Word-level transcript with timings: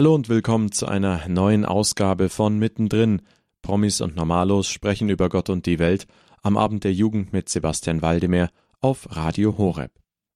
Hallo 0.00 0.14
und 0.14 0.30
willkommen 0.30 0.72
zu 0.72 0.86
einer 0.86 1.28
neuen 1.28 1.66
Ausgabe 1.66 2.30
von 2.30 2.58
Mittendrin. 2.58 3.20
Promis 3.60 4.00
und 4.00 4.16
Normalos 4.16 4.70
sprechen 4.70 5.10
über 5.10 5.28
Gott 5.28 5.50
und 5.50 5.66
die 5.66 5.78
Welt 5.78 6.06
am 6.40 6.56
Abend 6.56 6.84
der 6.84 6.94
Jugend 6.94 7.34
mit 7.34 7.50
Sebastian 7.50 8.00
Waldemar 8.00 8.48
auf 8.80 9.14
Radio 9.14 9.58
Horeb. 9.58 9.92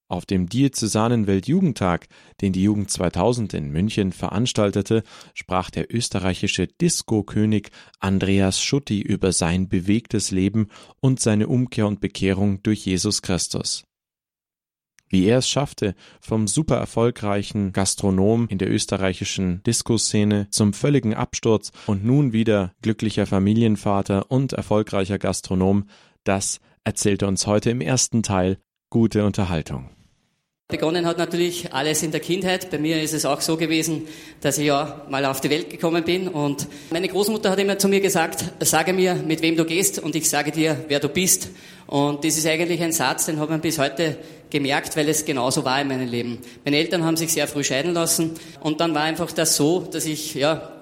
Auf 0.07 0.27
dem 0.27 0.51
Diözesanen 0.51 1.27
Weltjugendtag, 1.27 2.09
den 2.43 2.53
die 2.53 2.63
Jugend 2.63 2.91
2000 2.91 3.55
in 3.55 3.71
München 3.71 4.13
veranstaltete, 4.13 5.03
sprach 5.33 5.71
der 5.71 5.91
österreichische 5.91 6.67
Disco-König 6.67 7.71
Andreas 8.01 8.61
Schutti 8.61 9.01
über 9.01 9.33
sein 9.33 9.71
bewegtes 9.71 10.31
Leben 10.31 10.69
und 11.01 11.21
seine 11.21 11.49
Umkehr 11.49 11.87
und 11.87 12.03
Bekehrung 12.03 12.63
durch 12.63 12.85
Jesus 12.85 13.23
Christus. 13.23 13.85
Wie 15.15 15.27
er 15.27 15.39
es 15.39 15.49
schaffte, 15.49 15.95
vom 16.21 16.49
super 16.49 16.75
erfolgreichen 16.75 17.73
Gastronom 17.73 18.49
in 18.49 18.59
der 18.59 18.69
österreichischen 18.69 19.63
Disco-Szene 19.63 20.49
zum 20.51 20.73
völligen 20.73 21.15
Absturz 21.15 21.71
und 21.87 22.05
nun 22.05 22.33
wieder 22.33 22.73
glücklicher 22.83 23.25
Familienvater 23.25 24.29
und 24.33 24.55
erfolgreicher 24.55 25.21
Gastronom, 25.21 25.85
das 26.25 26.59
erzählt 26.83 27.23
er 27.23 27.29
uns 27.29 27.47
heute 27.47 27.71
im 27.71 27.81
ersten 27.81 28.25
Teil. 28.25 28.59
Gute 28.91 29.25
Unterhaltung. 29.25 29.94
Begonnen 30.69 31.05
hat 31.05 31.19
natürlich 31.19 31.75
alles 31.75 32.03
in 32.03 32.11
der 32.11 32.21
Kindheit. 32.21 32.71
Bei 32.71 32.79
mir 32.79 33.03
ist 33.03 33.13
es 33.13 33.27
auch 33.27 33.43
so 33.43 33.59
gewesen, 33.59 34.09
dass 34.41 34.57
ich 34.57 34.65
ja 34.65 35.03
mal 35.11 35.27
auf 35.27 35.43
die 35.43 35.51
Welt 35.51 35.69
gekommen 35.69 36.03
bin 36.05 36.27
und 36.27 36.67
meine 36.91 37.07
Großmutter 37.07 37.51
hat 37.51 37.59
immer 37.59 37.79
zu 37.79 37.87
mir 37.87 38.01
gesagt, 38.01 38.43
sage 38.61 38.95
mir, 38.95 39.15
mit 39.15 39.43
wem 39.43 39.59
du 39.59 39.67
gehst 39.67 39.99
und 39.99 40.17
ich 40.17 40.27
sage 40.27 40.53
dir, 40.53 40.83
wer 40.89 41.01
du 41.01 41.11
bist. 41.11 41.51
Und 41.87 42.25
das 42.25 42.39
ist 42.39 42.47
eigentlich 42.47 42.83
ein 42.83 42.93
Satz, 42.93 43.27
den 43.27 43.41
hat 43.41 43.51
man 43.51 43.61
bis 43.61 43.79
heute 43.79 44.17
gemerkt, 44.49 44.97
weil 44.97 45.07
es 45.11 45.27
genauso 45.27 45.67
war 45.67 45.83
in 45.83 45.89
meinem 45.89 46.09
Leben. 46.09 46.39
Meine 46.65 46.79
Eltern 46.79 47.05
haben 47.05 47.19
sich 47.19 47.31
sehr 47.31 47.47
früh 47.47 47.63
scheiden 47.63 47.93
lassen 47.93 48.31
und 48.61 48.81
dann 48.81 48.95
war 48.95 49.03
einfach 49.03 49.33
das 49.33 49.57
so, 49.57 49.81
dass 49.81 50.07
ich, 50.07 50.35
ja, 50.35 50.73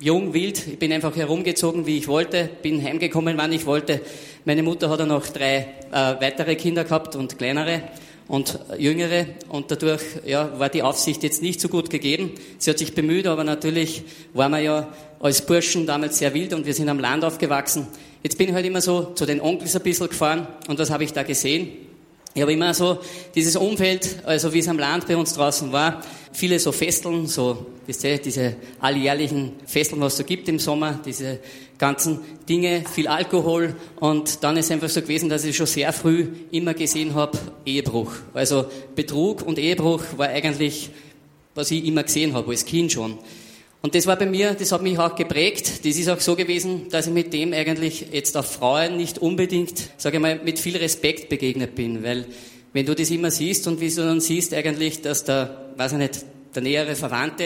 jung, 0.00 0.32
wild, 0.32 0.66
ich 0.66 0.78
bin 0.78 0.90
einfach 0.90 1.14
herumgezogen, 1.14 1.84
wie 1.84 1.98
ich 1.98 2.08
wollte, 2.08 2.48
bin 2.62 2.82
heimgekommen, 2.82 3.36
wann 3.36 3.52
ich 3.52 3.66
wollte. 3.66 4.00
Meine 4.46 4.62
Mutter 4.62 4.88
hat 4.88 5.00
dann 5.00 5.08
noch 5.08 5.26
drei 5.26 5.66
äh, 5.92 6.14
weitere 6.18 6.56
Kinder 6.56 6.84
gehabt 6.84 7.14
und 7.14 7.36
kleinere 7.36 7.82
und 8.28 8.58
Jüngere 8.78 9.26
und 9.48 9.70
dadurch 9.70 10.02
ja, 10.24 10.58
war 10.58 10.68
die 10.68 10.82
Aufsicht 10.82 11.22
jetzt 11.22 11.42
nicht 11.42 11.60
so 11.60 11.68
gut 11.68 11.90
gegeben. 11.90 12.32
Sie 12.58 12.70
hat 12.70 12.78
sich 12.78 12.94
bemüht, 12.94 13.26
aber 13.26 13.42
natürlich 13.42 14.02
waren 14.34 14.52
wir 14.52 14.60
ja 14.60 14.88
als 15.18 15.44
Burschen 15.44 15.86
damals 15.86 16.18
sehr 16.18 16.32
wild 16.34 16.52
und 16.52 16.66
wir 16.66 16.74
sind 16.74 16.88
am 16.88 17.00
Land 17.00 17.24
aufgewachsen. 17.24 17.88
Jetzt 18.22 18.36
bin 18.36 18.48
ich 18.48 18.54
halt 18.54 18.66
immer 18.66 18.80
so 18.80 19.12
zu 19.14 19.24
den 19.26 19.40
Onkels 19.40 19.74
ein 19.74 19.82
bisschen 19.82 20.08
gefahren 20.08 20.46
und 20.68 20.78
was 20.78 20.90
habe 20.90 21.04
ich 21.04 21.12
da 21.12 21.22
gesehen? 21.22 21.87
Ich 22.38 22.42
habe 22.42 22.52
immer 22.52 22.72
so 22.72 22.98
dieses 23.34 23.56
Umfeld, 23.56 24.20
also 24.22 24.54
wie 24.54 24.60
es 24.60 24.68
am 24.68 24.78
Land 24.78 25.08
bei 25.08 25.16
uns 25.16 25.34
draußen 25.34 25.72
war, 25.72 26.00
viele 26.30 26.60
so 26.60 26.70
Festeln, 26.70 27.26
so 27.26 27.66
diese 27.88 28.54
alljährlichen 28.78 29.54
Festeln, 29.66 30.00
was 30.00 30.12
es 30.12 30.18
so 30.18 30.24
gibt 30.24 30.48
im 30.48 30.60
Sommer, 30.60 31.00
diese 31.04 31.40
ganzen 31.78 32.20
Dinge, 32.48 32.84
viel 32.94 33.08
Alkohol 33.08 33.74
und 33.98 34.44
dann 34.44 34.56
ist 34.56 34.70
einfach 34.70 34.88
so 34.88 35.02
gewesen, 35.02 35.28
dass 35.28 35.44
ich 35.44 35.56
schon 35.56 35.66
sehr 35.66 35.92
früh 35.92 36.28
immer 36.52 36.74
gesehen 36.74 37.16
habe, 37.16 37.36
Ehebruch. 37.66 38.12
Also 38.34 38.66
Betrug 38.94 39.42
und 39.42 39.58
Ehebruch 39.58 40.04
war 40.16 40.28
eigentlich, 40.28 40.90
was 41.56 41.72
ich 41.72 41.84
immer 41.84 42.04
gesehen 42.04 42.34
habe, 42.34 42.52
als 42.52 42.64
Kind 42.64 42.92
schon. 42.92 43.18
Und 43.80 43.94
das 43.94 44.06
war 44.06 44.16
bei 44.16 44.26
mir, 44.26 44.54
das 44.54 44.72
hat 44.72 44.82
mich 44.82 44.98
auch 44.98 45.14
geprägt. 45.14 45.84
Das 45.84 45.96
ist 45.96 46.08
auch 46.08 46.18
so 46.20 46.34
gewesen, 46.34 46.88
dass 46.90 47.06
ich 47.06 47.12
mit 47.12 47.32
dem 47.32 47.52
eigentlich 47.52 48.06
jetzt 48.12 48.36
auf 48.36 48.50
Frauen 48.50 48.96
nicht 48.96 49.18
unbedingt, 49.18 49.90
sage 49.96 50.16
ich 50.16 50.22
mal, 50.22 50.40
mit 50.42 50.58
viel 50.58 50.76
Respekt 50.76 51.28
begegnet 51.28 51.74
bin, 51.74 52.02
weil 52.02 52.26
wenn 52.72 52.86
du 52.86 52.94
das 52.94 53.10
immer 53.10 53.30
siehst 53.30 53.66
und 53.66 53.80
wie 53.80 53.88
du 53.88 54.02
dann 54.02 54.20
siehst 54.20 54.52
eigentlich, 54.52 55.00
dass 55.00 55.24
der, 55.24 55.70
weiß 55.76 55.92
ich 55.92 55.98
nicht, 55.98 56.24
der 56.54 56.62
nähere 56.62 56.96
Verwandte 56.96 57.44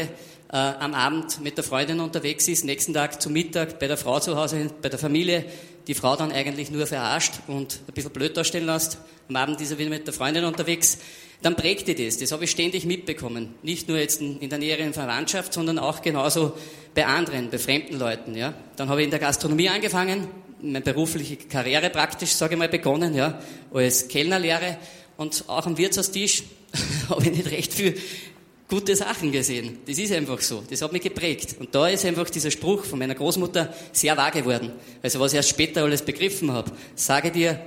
äh, 0.50 0.56
am 0.56 0.94
Abend 0.94 1.40
mit 1.42 1.56
der 1.56 1.64
Freundin 1.64 2.00
unterwegs 2.00 2.48
ist, 2.48 2.64
nächsten 2.64 2.94
Tag 2.94 3.20
zum 3.20 3.32
Mittag 3.32 3.78
bei 3.78 3.86
der 3.86 3.96
Frau 3.96 4.18
zu 4.18 4.36
Hause, 4.36 4.70
bei 4.80 4.88
der 4.88 4.98
Familie, 4.98 5.44
die 5.86 5.94
Frau 5.94 6.16
dann 6.16 6.32
eigentlich 6.32 6.70
nur 6.70 6.86
verarscht 6.86 7.34
und 7.46 7.80
ein 7.88 7.94
bisschen 7.94 8.12
blöd 8.12 8.36
darstellen 8.36 8.66
lässt. 8.66 8.98
Am 9.28 9.36
Abend 9.36 9.60
ist 9.60 9.70
er 9.70 9.78
wieder 9.78 9.90
mit 9.90 10.06
der 10.06 10.14
Freundin 10.14 10.44
unterwegs. 10.44 10.98
Dann 11.42 11.56
prägte 11.56 11.94
das. 11.94 12.18
Das 12.18 12.30
habe 12.30 12.44
ich 12.44 12.50
ständig 12.52 12.86
mitbekommen. 12.86 13.54
Nicht 13.62 13.88
nur 13.88 13.98
jetzt 13.98 14.20
in 14.20 14.48
der 14.48 14.58
näheren 14.58 14.92
Verwandtschaft, 14.92 15.52
sondern 15.52 15.78
auch 15.78 16.00
genauso 16.00 16.52
bei 16.94 17.04
anderen, 17.06 17.50
bei 17.50 17.58
fremden 17.58 17.98
Leuten. 17.98 18.36
Ja. 18.36 18.54
Dann 18.76 18.88
habe 18.88 19.00
ich 19.00 19.06
in 19.06 19.10
der 19.10 19.18
Gastronomie 19.18 19.68
angefangen, 19.68 20.28
meine 20.60 20.80
berufliche 20.80 21.36
Karriere 21.36 21.90
praktisch, 21.90 22.30
sage 22.30 22.54
ich 22.54 22.58
mal, 22.58 22.68
begonnen, 22.68 23.14
ja, 23.14 23.40
als 23.74 24.06
Kellnerlehre. 24.06 24.78
Und 25.16 25.44
auch 25.48 25.66
am 25.66 25.76
Wirtshaustisch 25.76 26.44
habe 27.08 27.24
ich 27.24 27.32
nicht 27.32 27.50
recht 27.50 27.74
viel 27.74 27.98
gute 28.72 28.96
Sachen 28.96 29.30
gesehen. 29.30 29.80
Das 29.84 29.98
ist 29.98 30.12
einfach 30.12 30.40
so. 30.40 30.64
Das 30.70 30.80
hat 30.80 30.94
mich 30.94 31.02
geprägt. 31.02 31.56
Und 31.60 31.74
da 31.74 31.88
ist 31.88 32.06
einfach 32.06 32.30
dieser 32.30 32.50
Spruch 32.50 32.86
von 32.86 32.98
meiner 32.98 33.14
Großmutter 33.14 33.70
sehr 33.92 34.16
wahr 34.16 34.30
geworden. 34.30 34.72
Also 35.02 35.20
was 35.20 35.34
ich 35.34 35.36
erst 35.36 35.50
später 35.50 35.82
alles 35.82 36.00
begriffen 36.00 36.50
habe. 36.50 36.72
Sage 36.94 37.30
dir, 37.30 37.60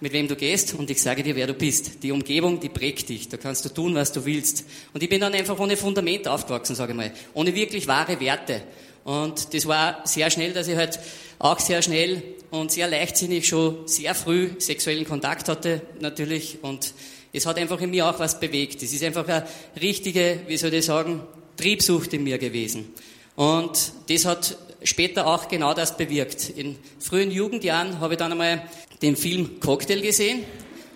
mit 0.00 0.12
wem 0.12 0.28
du 0.28 0.36
gehst 0.36 0.74
und 0.74 0.88
ich 0.88 1.02
sage 1.02 1.24
dir, 1.24 1.34
wer 1.34 1.48
du 1.48 1.54
bist. 1.54 2.04
Die 2.04 2.12
Umgebung, 2.12 2.60
die 2.60 2.68
prägt 2.68 3.08
dich. 3.08 3.28
Da 3.28 3.36
kannst 3.36 3.64
du 3.64 3.68
tun, 3.68 3.96
was 3.96 4.12
du 4.12 4.24
willst. 4.24 4.64
Und 4.92 5.02
ich 5.02 5.08
bin 5.08 5.20
dann 5.20 5.34
einfach 5.34 5.58
ohne 5.58 5.76
Fundament 5.76 6.28
aufgewachsen, 6.28 6.76
sage 6.76 6.92
ich 6.92 6.96
mal. 6.98 7.12
Ohne 7.32 7.52
wirklich 7.52 7.88
wahre 7.88 8.20
Werte. 8.20 8.62
Und 9.02 9.52
das 9.54 9.66
war 9.66 10.02
sehr 10.04 10.30
schnell, 10.30 10.52
dass 10.52 10.68
ich 10.68 10.76
halt 10.76 11.00
auch 11.40 11.58
sehr 11.58 11.82
schnell 11.82 12.22
und 12.52 12.70
sehr 12.70 12.86
leichtsinnig 12.86 13.48
schon 13.48 13.88
sehr 13.88 14.14
früh 14.14 14.50
sexuellen 14.58 15.04
Kontakt 15.04 15.48
hatte, 15.48 15.82
natürlich. 15.98 16.58
Und 16.62 16.94
es 17.34 17.46
hat 17.46 17.58
einfach 17.58 17.80
in 17.80 17.90
mir 17.90 18.06
auch 18.06 18.18
was 18.20 18.38
bewegt. 18.38 18.82
Es 18.82 18.92
ist 18.92 19.02
einfach 19.02 19.26
eine 19.26 19.44
richtige, 19.80 20.40
wie 20.46 20.56
soll 20.56 20.72
ich 20.72 20.84
sagen, 20.84 21.20
Triebsucht 21.56 22.12
in 22.14 22.22
mir 22.22 22.38
gewesen. 22.38 22.94
Und 23.34 23.92
das 24.08 24.24
hat 24.24 24.56
später 24.84 25.26
auch 25.26 25.48
genau 25.48 25.74
das 25.74 25.96
bewirkt. 25.96 26.50
In 26.50 26.76
frühen 27.00 27.32
Jugendjahren 27.32 27.98
habe 27.98 28.14
ich 28.14 28.18
dann 28.18 28.30
einmal 28.30 28.62
den 29.02 29.16
Film 29.16 29.58
Cocktail 29.58 30.00
gesehen. 30.00 30.44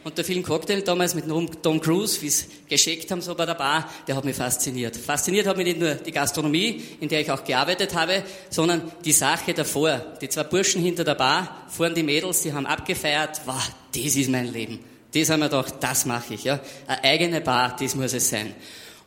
Und 0.04 0.16
der 0.16 0.25
Film 0.25 0.44
Cocktail 0.44 0.81
damals 0.82 1.16
mit 1.16 1.25
Tom 1.62 1.81
Cruise, 1.81 2.22
wie 2.22 2.28
es 2.28 2.47
geschickt 2.69 3.10
haben 3.10 3.20
so 3.20 3.34
bei 3.34 3.44
der 3.44 3.55
Bar, 3.55 3.91
der 4.06 4.15
hat 4.15 4.25
mich 4.25 4.37
fasziniert. 4.37 4.97
Fasziniert 4.97 5.47
hat 5.47 5.56
mich 5.56 5.66
nicht 5.66 5.81
nur 5.81 5.97
die 5.97 6.12
Gastronomie, 6.12 6.82
in 7.00 7.09
der 7.09 7.20
ich 7.20 7.31
auch 7.32 7.43
gearbeitet 7.43 7.94
habe, 7.94 8.22
sondern 8.49 8.93
die 9.05 9.12
Sache 9.12 9.55
davor. 9.55 10.00
Die 10.20 10.28
zwei 10.28 10.44
Burschen 10.44 10.82
hinter 10.82 11.03
der 11.03 11.16
Bar, 11.16 11.66
fuhren 11.69 11.97
die 11.97 12.05
Mädels, 12.05 12.43
die 12.43 12.53
haben 12.53 12.65
abgefeiert. 12.65 13.41
Wow, 13.44 13.70
das 13.93 14.15
ist 14.15 14.31
mein 14.31 14.53
Leben. 14.53 14.78
Das 15.13 15.31
haben 15.31 15.41
wir 15.41 15.49
gedacht, 15.49 15.75
das 15.81 16.07
mache 16.07 16.35
ich, 16.35 16.45
ja. 16.45 16.61
Eine 16.87 17.05
eigene 17.05 17.41
Bar, 17.41 17.77
das 17.81 17.95
muss 17.95 18.13
es 18.13 18.29
sein. 18.29 18.55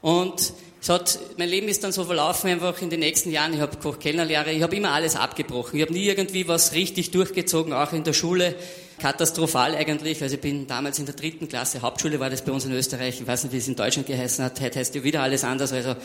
Und 0.01 0.53
es 0.81 0.89
hat, 0.89 1.19
mein 1.37 1.47
Leben 1.47 1.67
ist 1.67 1.83
dann 1.83 1.91
so 1.91 2.05
verlaufen 2.05 2.49
einfach 2.49 2.81
in 2.81 2.89
den 2.89 3.01
nächsten 3.01 3.29
Jahren. 3.29 3.53
Ich 3.53 3.59
habe 3.59 3.77
Koch-Kellnerlehre, 3.77 4.51
ich 4.51 4.63
habe 4.63 4.75
immer 4.75 4.91
alles 4.91 5.15
abgebrochen. 5.15 5.77
Ich 5.77 5.85
habe 5.85 5.93
nie 5.93 6.05
irgendwie 6.05 6.47
was 6.47 6.73
richtig 6.73 7.11
durchgezogen, 7.11 7.71
auch 7.71 7.93
in 7.93 8.03
der 8.03 8.13
Schule. 8.13 8.55
Katastrophal 8.97 9.75
eigentlich. 9.75 10.21
Also 10.23 10.35
ich 10.35 10.41
bin 10.41 10.65
damals 10.65 10.97
in 10.97 11.05
der 11.05 11.15
dritten 11.15 11.47
Klasse, 11.47 11.81
Hauptschule 11.81 12.19
war 12.19 12.31
das 12.31 12.43
bei 12.43 12.51
uns 12.51 12.65
in 12.65 12.71
Österreich. 12.71 13.21
Ich 13.21 13.27
weiß 13.27 13.43
nicht, 13.43 13.53
wie 13.53 13.57
es 13.57 13.67
in 13.67 13.75
Deutschland 13.75 14.07
geheißen 14.07 14.43
hat. 14.43 14.59
Heute 14.59 14.79
heißt 14.79 14.95
ja 14.95 15.03
wieder 15.03 15.21
alles 15.21 15.43
anders. 15.43 15.71
Also 15.71 15.95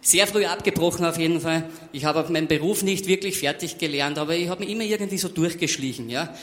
sehr 0.00 0.26
früh 0.26 0.44
abgebrochen 0.44 1.04
auf 1.04 1.18
jeden 1.18 1.40
Fall. 1.40 1.68
Ich 1.92 2.04
habe 2.04 2.30
meinen 2.32 2.48
Beruf 2.48 2.82
nicht 2.82 3.06
wirklich 3.06 3.38
fertig 3.38 3.78
gelernt, 3.78 4.18
aber 4.18 4.36
ich 4.36 4.48
habe 4.48 4.60
mich 4.60 4.70
immer 4.70 4.84
irgendwie 4.84 5.18
so 5.18 5.28
durchgeschlichen, 5.28 6.08
ja. 6.08 6.34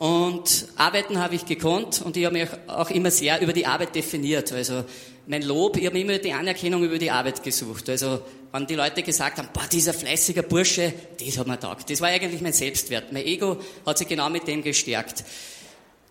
Und 0.00 0.68
arbeiten 0.76 1.18
habe 1.18 1.34
ich 1.34 1.44
gekonnt 1.44 2.00
und 2.00 2.16
ich 2.16 2.24
habe 2.24 2.38
mich 2.38 2.48
auch 2.68 2.88
immer 2.88 3.10
sehr 3.10 3.38
über 3.42 3.52
die 3.52 3.66
Arbeit 3.66 3.94
definiert. 3.94 4.50
Also 4.50 4.84
mein 5.26 5.42
Lob, 5.42 5.76
ich 5.76 5.84
habe 5.84 6.00
immer 6.00 6.16
die 6.16 6.32
Anerkennung 6.32 6.82
über 6.82 6.96
die 6.96 7.10
Arbeit 7.10 7.42
gesucht. 7.42 7.90
Also 7.90 8.22
wenn 8.50 8.66
die 8.66 8.76
Leute 8.76 9.02
gesagt 9.02 9.36
haben, 9.36 9.50
boah, 9.52 9.66
dieser 9.70 9.92
fleißiger 9.92 10.40
Bursche, 10.40 10.94
das 11.18 11.36
hat 11.36 11.46
mir 11.46 11.60
taugt. 11.60 11.90
Das 11.90 12.00
war 12.00 12.08
eigentlich 12.08 12.40
mein 12.40 12.54
Selbstwert. 12.54 13.12
Mein 13.12 13.26
Ego 13.26 13.58
hat 13.84 13.98
sich 13.98 14.08
genau 14.08 14.30
mit 14.30 14.48
dem 14.48 14.62
gestärkt. 14.62 15.22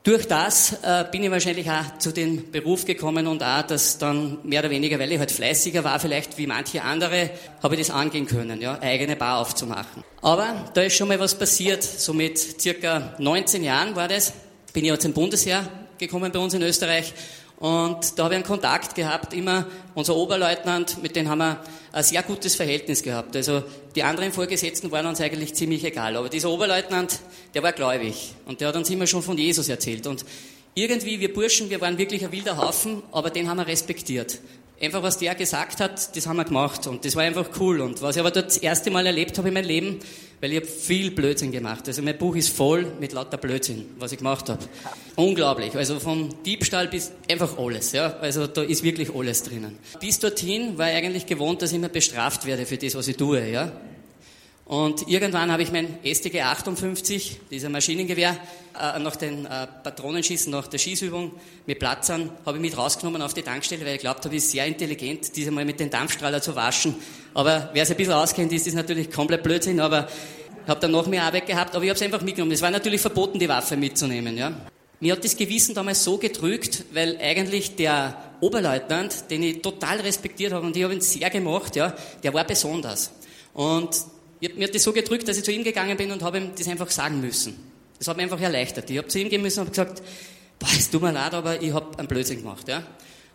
Durch 0.04 0.28
das 0.28 0.78
äh, 0.82 1.04
bin 1.12 1.24
ich 1.24 1.32
wahrscheinlich 1.32 1.70
auch 1.70 1.98
zu 1.98 2.14
dem 2.14 2.52
Beruf 2.52 2.86
gekommen 2.86 3.28
und 3.28 3.44
auch, 3.44 3.64
dass 3.64 3.98
dann 3.98 4.38
mehr 4.44 4.62
oder 4.62 4.70
weniger, 4.70 4.98
weil 4.98 5.12
ich 5.12 5.20
halt 5.20 5.32
fleißiger 5.32 5.84
war, 5.84 6.00
vielleicht 6.00 6.38
wie 6.38 6.48
manche 6.48 6.82
andere, 6.84 7.32
habe 7.62 7.76
ich 7.76 7.82
das 7.88 7.90
angehen 7.90 8.26
können, 8.26 8.62
ja, 8.62 8.80
eigene 8.82 9.18
Bar 9.18 9.40
aufzumachen. 9.40 10.06
Aber 10.22 10.70
da 10.74 10.84
ist 10.84 10.96
schon 10.96 11.10
mal 11.10 11.20
was 11.20 11.36
passiert. 11.36 11.84
So 11.84 12.14
mit 12.14 12.40
circa 12.40 13.14
19 13.18 13.62
Jahren 13.62 13.94
war 13.98 14.08
das, 14.08 14.32
bin 14.72 14.86
ich 14.86 14.92
jetzt 14.92 15.04
im 15.04 15.14
Bundesheer 15.14 15.68
gekommen 15.98 16.32
bei 16.32 16.40
uns 16.40 16.54
in 16.54 16.62
Österreich 16.62 17.14
und 17.60 18.18
da 18.18 18.24
habe 18.24 18.36
ich 18.36 18.38
einen 18.38 18.46
Kontakt 18.46 18.96
gehabt, 18.96 19.34
immer 19.34 19.68
unser 19.94 20.16
Oberleutnant, 20.16 21.04
mit 21.04 21.18
dem 21.18 21.28
haben 21.28 21.40
wir 21.40 21.62
ein 21.92 22.04
sehr 22.04 22.24
gutes 22.24 22.56
Verhältnis 22.56 23.04
gehabt. 23.04 23.36
Also 23.36 23.64
die 23.96 24.04
anderen 24.04 24.32
Vorgesetzten 24.32 24.92
waren 24.92 25.06
uns 25.06 25.20
eigentlich 25.20 25.56
ziemlich 25.56 25.84
egal. 25.84 26.16
Aber 26.16 26.30
dieser 26.30 26.50
Oberleutnant, 26.50 27.20
der 27.54 27.62
war 27.62 27.74
gläubig 27.74 28.34
und 28.46 28.62
der 28.62 28.70
hat 28.70 28.78
uns 28.78 28.90
immer 28.90 29.08
schon 29.08 29.22
von 29.22 29.38
Jesus 29.38 29.68
erzählt. 29.68 30.08
Und 30.08 30.24
irgendwie, 30.74 31.20
wir 31.20 31.34
Burschen, 31.34 31.70
wir 31.70 31.82
waren 31.82 31.98
wirklich 31.98 32.24
ein 32.24 32.32
wilder 32.32 32.56
Haufen, 32.56 33.04
aber 33.12 33.30
den 33.30 33.50
haben 33.50 33.58
wir 33.58 33.68
respektiert. 33.68 34.40
Einfach 34.82 35.04
was 35.04 35.18
der 35.18 35.36
gesagt 35.36 35.80
hat, 35.80 36.16
das 36.16 36.28
haben 36.28 36.38
wir 36.38 36.46
gemacht 36.46 36.88
und 36.88 37.06
das 37.06 37.16
war 37.16 37.24
einfach 37.24 37.50
cool. 37.60 37.82
Und 37.82 38.02
was 38.02 38.16
ich 38.16 38.20
aber 38.20 38.32
dort 38.32 38.48
das 38.48 38.58
erste 38.58 38.92
Mal 38.92 39.06
erlebt 39.06 39.38
habe 39.38 39.50
in 39.50 39.54
meinem 39.54 39.68
Leben, 39.68 40.00
weil 40.42 40.52
ich 40.54 40.58
habe 40.58 40.68
viel 40.68 41.12
Blödsinn 41.12 41.52
gemacht. 41.52 41.88
Also 41.88 42.02
mein 42.02 42.18
Buch 42.18 42.36
ist 42.36 42.50
voll 42.50 42.88
mit 43.00 43.12
lauter 43.12 43.38
Blödsinn, 43.38 43.86
was 44.00 44.12
ich 44.12 44.20
gemacht 44.20 44.50
habe. 44.50 44.60
Unglaublich. 45.16 45.76
Also 45.76 46.00
vom 46.00 46.44
Diebstahl 46.44 46.88
bis 46.88 47.12
einfach 47.30 47.58
alles. 47.58 47.92
Ja? 47.92 48.16
Also 48.22 48.48
da 48.48 48.62
ist 48.62 48.84
wirklich 48.84 49.14
alles 49.14 49.44
drinnen. 49.44 49.78
Bis 50.00 50.20
dorthin 50.20 50.78
war 50.78 50.90
ich 50.90 50.96
eigentlich 50.96 51.26
gewohnt, 51.26 51.62
dass 51.62 51.72
ich 51.72 51.78
immer 51.78 51.90
bestraft 51.90 52.46
werde 52.46 52.66
für 52.66 52.78
das, 52.78 52.96
was 52.96 53.08
ich 53.08 53.18
tue. 53.18 53.50
Ja? 53.50 53.72
Und 54.70 55.08
irgendwann 55.08 55.52
habe 55.52 55.64
ich 55.64 55.72
mein 55.72 55.98
STG 56.04 56.44
58, 56.44 57.40
dieser 57.50 57.70
Maschinengewehr, 57.70 58.38
äh, 58.80 59.00
nach 59.00 59.16
den 59.16 59.48
äh, 59.48 59.66
Patronenschießen, 59.66 60.52
nach 60.52 60.68
der 60.68 60.78
Schießübung 60.78 61.32
mit 61.66 61.80
Platzern, 61.80 62.30
habe 62.46 62.58
ich 62.58 62.62
mit 62.62 62.78
rausgenommen 62.78 63.24
auf 63.24 63.34
die 63.34 63.42
Tankstelle, 63.42 63.84
weil 63.84 63.96
ich 63.96 64.02
glaubt 64.02 64.24
habe, 64.24 64.36
ist 64.36 64.52
sehr 64.52 64.68
intelligent, 64.68 65.36
diese 65.36 65.50
mal 65.50 65.66
mit 65.66 65.80
dem 65.80 65.90
Dampfstrahler 65.90 66.40
zu 66.40 66.56
waschen. 66.56 66.94
Aber 67.34 67.72
wer 67.74 67.82
es 67.82 67.90
ein 67.90 67.98
bisschen 67.98 68.14
auskennt, 68.14 68.52
ist 68.52 68.68
das 68.68 68.76
natürlich 68.76 69.10
komplett 69.10 69.42
Blödsinn, 69.42 69.80
aber 69.80 70.08
ich 70.64 70.70
habe 70.70 70.80
dann 70.80 70.92
noch 70.92 71.08
mehr 71.08 71.24
Arbeit 71.24 71.48
gehabt, 71.48 71.74
aber 71.74 71.84
ich 71.84 71.90
habe 71.90 71.98
es 71.98 72.04
einfach 72.04 72.22
mitgenommen. 72.22 72.52
Es 72.52 72.62
war 72.62 72.70
natürlich 72.70 73.02
verboten, 73.02 73.40
die 73.40 73.50
Waffe 73.50 73.76
mitzunehmen. 73.76 74.38
Ja. 74.38 74.54
Mir 75.00 75.14
hat 75.14 75.26
das 75.26 75.36
Gewissen 75.36 75.74
damals 75.74 76.04
so 76.04 76.20
gedrückt, 76.20 76.86
weil 76.94 77.18
eigentlich 77.20 77.76
der 77.76 78.36
Oberleutnant, 78.40 79.32
den 79.32 79.42
ich 79.42 79.64
total 79.64 80.00
respektiert 80.02 80.54
habe 80.54 80.68
und 80.68 80.78
ich 80.78 80.84
habe 80.84 80.94
ihn 80.94 81.02
sehr 81.02 81.32
gemacht, 81.32 81.76
ja, 81.76 81.96
der 82.22 82.36
war 82.36 82.44
besonders. 82.44 83.10
Und 83.56 83.90
ich, 84.40 84.56
mir 84.56 84.68
hat 84.68 84.76
das 84.76 84.84
so 84.84 84.94
gedrückt, 84.94 85.28
dass 85.28 85.38
ich 85.38 85.44
zu 85.44 85.52
ihm 85.52 85.64
gegangen 85.64 85.98
bin 85.98 86.12
und 86.12 86.24
habe 86.24 86.38
ihm 86.38 86.52
das 86.58 86.68
einfach 86.68 86.90
sagen 86.90 87.22
müssen. 87.22 87.56
Das 87.98 88.08
hat 88.08 88.18
mich 88.18 88.24
einfach 88.24 88.40
erleichtert. 88.40 88.90
Ich 88.90 88.98
habe 88.98 89.08
zu 89.08 89.20
ihm 89.20 89.30
gehen 89.30 89.42
müssen 89.42 89.60
und 89.60 89.68
habe 89.68 89.72
gesagt, 89.72 90.02
boah, 90.58 90.70
es 90.72 90.90
tut 90.90 91.02
mir 91.02 91.12
leid, 91.12 91.34
aber 91.34 91.62
ich 91.62 91.74
habe 91.74 91.98
einen 91.98 92.08
Blödsinn 92.08 92.40
gemacht. 92.40 92.68
Ja? 92.68 92.84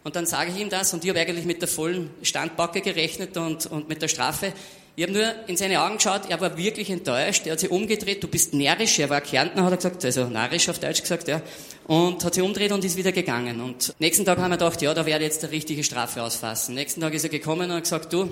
Und 0.04 0.16
dann 0.16 0.26
sage 0.26 0.50
ich 0.54 0.60
ihm 0.60 0.68
das 0.68 0.92
und 0.92 1.04
ich 1.04 1.10
habe 1.10 1.20
eigentlich 1.20 1.46
mit 1.46 1.60
der 1.60 1.68
vollen 1.68 2.10
Standbacke 2.22 2.80
gerechnet 2.80 3.36
und, 3.36 3.66
und 3.66 3.88
mit 3.88 4.02
der 4.02 4.08
Strafe. 4.08 4.52
Ich 4.96 5.02
habe 5.02 5.12
nur 5.12 5.48
in 5.48 5.56
seine 5.56 5.82
Augen 5.82 5.96
geschaut, 5.96 6.22
er 6.28 6.40
war 6.40 6.56
wirklich 6.56 6.88
enttäuscht, 6.88 7.46
er 7.46 7.52
hat 7.52 7.60
sich 7.60 7.70
umgedreht, 7.70 8.22
du 8.22 8.28
bist 8.28 8.54
närrisch, 8.54 8.98
er 9.00 9.10
war 9.10 9.20
Kärntner, 9.20 9.64
hat 9.64 9.72
er 9.72 9.76
gesagt, 9.76 10.04
also 10.04 10.26
narrisch 10.26 10.68
auf 10.68 10.78
Deutsch 10.78 11.00
gesagt, 11.02 11.26
ja, 11.26 11.42
und 11.88 12.22
hat 12.24 12.34
sich 12.34 12.42
umgedreht 12.44 12.70
und 12.70 12.84
ist 12.84 12.96
wieder 12.96 13.10
gegangen. 13.10 13.60
Und 13.60 13.92
nächsten 13.98 14.24
Tag 14.24 14.38
haben 14.38 14.50
wir 14.50 14.56
gedacht, 14.56 14.80
ja, 14.82 14.94
da 14.94 15.04
werde 15.04 15.24
ich 15.24 15.32
jetzt 15.32 15.42
eine 15.42 15.52
richtige 15.52 15.82
Strafe 15.82 16.22
ausfassen. 16.22 16.76
Nächsten 16.76 17.00
Tag 17.00 17.12
ist 17.12 17.24
er 17.24 17.30
gekommen 17.30 17.70
und 17.70 17.76
hat 17.76 17.82
gesagt, 17.82 18.12
du, 18.12 18.28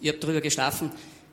ich 0.00 0.08
habe 0.08 0.18
drüber 0.18 0.40
geschlafen, 0.40 0.90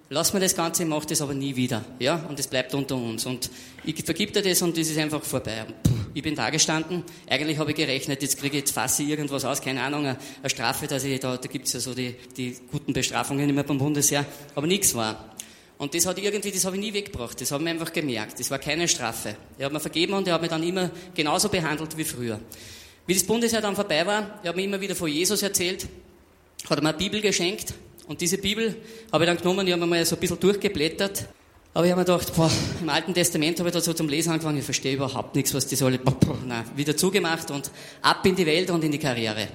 lass 0.09 0.33
mir 0.33 0.39
das 0.39 0.55
Ganze, 0.55 0.85
mach 0.85 1.05
das 1.05 1.21
aber 1.21 1.33
nie 1.33 1.55
wieder. 1.55 1.83
Ja? 1.99 2.25
Und 2.27 2.39
es 2.39 2.47
bleibt 2.47 2.73
unter 2.73 2.95
uns. 2.95 3.25
Und 3.25 3.49
ich 3.83 4.03
vergib 4.03 4.33
dir 4.33 4.41
das 4.41 4.61
und 4.61 4.77
das 4.77 4.89
ist 4.89 4.97
einfach 4.97 5.23
vorbei. 5.23 5.65
ich 6.13 6.23
bin 6.23 6.35
da 6.35 6.49
gestanden. 6.49 7.03
Eigentlich 7.29 7.57
habe 7.57 7.71
ich 7.71 7.77
gerechnet, 7.77 8.21
jetzt 8.21 8.37
kriege 8.37 8.57
ich 8.57 8.61
jetzt 8.61 8.71
fasse 8.71 9.03
ich 9.03 9.09
irgendwas 9.09 9.45
aus, 9.45 9.61
keine 9.61 9.81
Ahnung, 9.81 10.05
eine, 10.05 10.17
Strafe, 10.45 10.87
dass 10.87 11.03
ich 11.03 11.19
da, 11.19 11.37
da 11.37 11.47
gibt's 11.47 11.73
ja 11.73 11.79
so 11.79 11.93
die, 11.93 12.15
die 12.35 12.55
guten 12.71 12.93
Bestrafungen 12.93 13.49
immer 13.49 13.63
beim 13.63 13.77
Bundesheer. 13.77 14.25
Aber 14.55 14.67
nichts 14.67 14.95
war. 14.95 15.33
Und 15.77 15.93
das 15.93 16.07
hat 16.07 16.17
irgendwie, 16.17 16.51
das 16.51 16.65
habe 16.65 16.75
ich 16.75 16.81
nie 16.81 16.93
weggebracht. 16.93 17.39
Das 17.39 17.51
habe 17.51 17.63
ich 17.63 17.69
einfach 17.69 17.93
gemerkt. 17.93 18.39
Das 18.39 18.49
war 18.49 18.57
keine 18.57 18.87
Strafe. 18.87 19.35
Er 19.59 19.67
hat 19.67 19.73
mir 19.73 19.79
vergeben 19.79 20.13
und 20.13 20.27
er 20.27 20.33
hat 20.33 20.41
mich 20.41 20.49
dann 20.49 20.63
immer 20.63 20.89
genauso 21.13 21.49
behandelt 21.49 21.95
wie 21.97 22.03
früher. 22.03 22.39
Wie 23.05 23.13
das 23.13 23.23
Bundesheer 23.23 23.61
dann 23.61 23.75
vorbei 23.75 24.05
war, 24.05 24.39
er 24.41 24.49
hat 24.49 24.55
mir 24.55 24.63
immer 24.63 24.81
wieder 24.81 24.95
von 24.95 25.07
Jesus 25.07 25.41
erzählt, 25.43 25.87
hat 26.67 26.79
er 26.79 26.81
mir 26.81 26.89
eine 26.89 26.97
Bibel 26.97 27.21
geschenkt 27.21 27.73
und 28.07 28.21
diese 28.21 28.37
Bibel 28.37 28.75
habe 29.11 29.23
ich 29.23 29.29
dann 29.29 29.37
genommen, 29.37 29.67
ich 29.67 29.73
habe 29.73 29.85
mal 29.85 30.05
so 30.05 30.15
ein 30.15 30.19
bisschen 30.19 30.39
durchgeblättert. 30.39 31.27
Aber 31.73 31.85
ich 31.85 31.91
habe 31.91 32.01
mir 32.01 32.05
gedacht, 32.05 32.33
boah, 32.35 32.49
im 32.81 32.89
Alten 32.89 33.13
Testament 33.13 33.59
habe 33.59 33.69
ich 33.69 33.73
da 33.73 33.81
so 33.81 33.93
zum 33.93 34.09
Lesen 34.09 34.31
angefangen, 34.31 34.57
ich 34.57 34.63
verstehe 34.63 34.95
überhaupt 34.95 35.35
nichts, 35.35 35.53
was 35.53 35.67
das 35.67 35.83
alle, 35.83 35.99
nein, 36.47 36.63
wieder 36.75 36.97
zugemacht 36.97 37.51
und 37.51 37.69
ab 38.01 38.25
in 38.25 38.35
die 38.35 38.45
Welt 38.47 38.71
und 38.71 38.83
in 38.83 38.91
die 38.91 38.97
Karriere. 38.97 39.47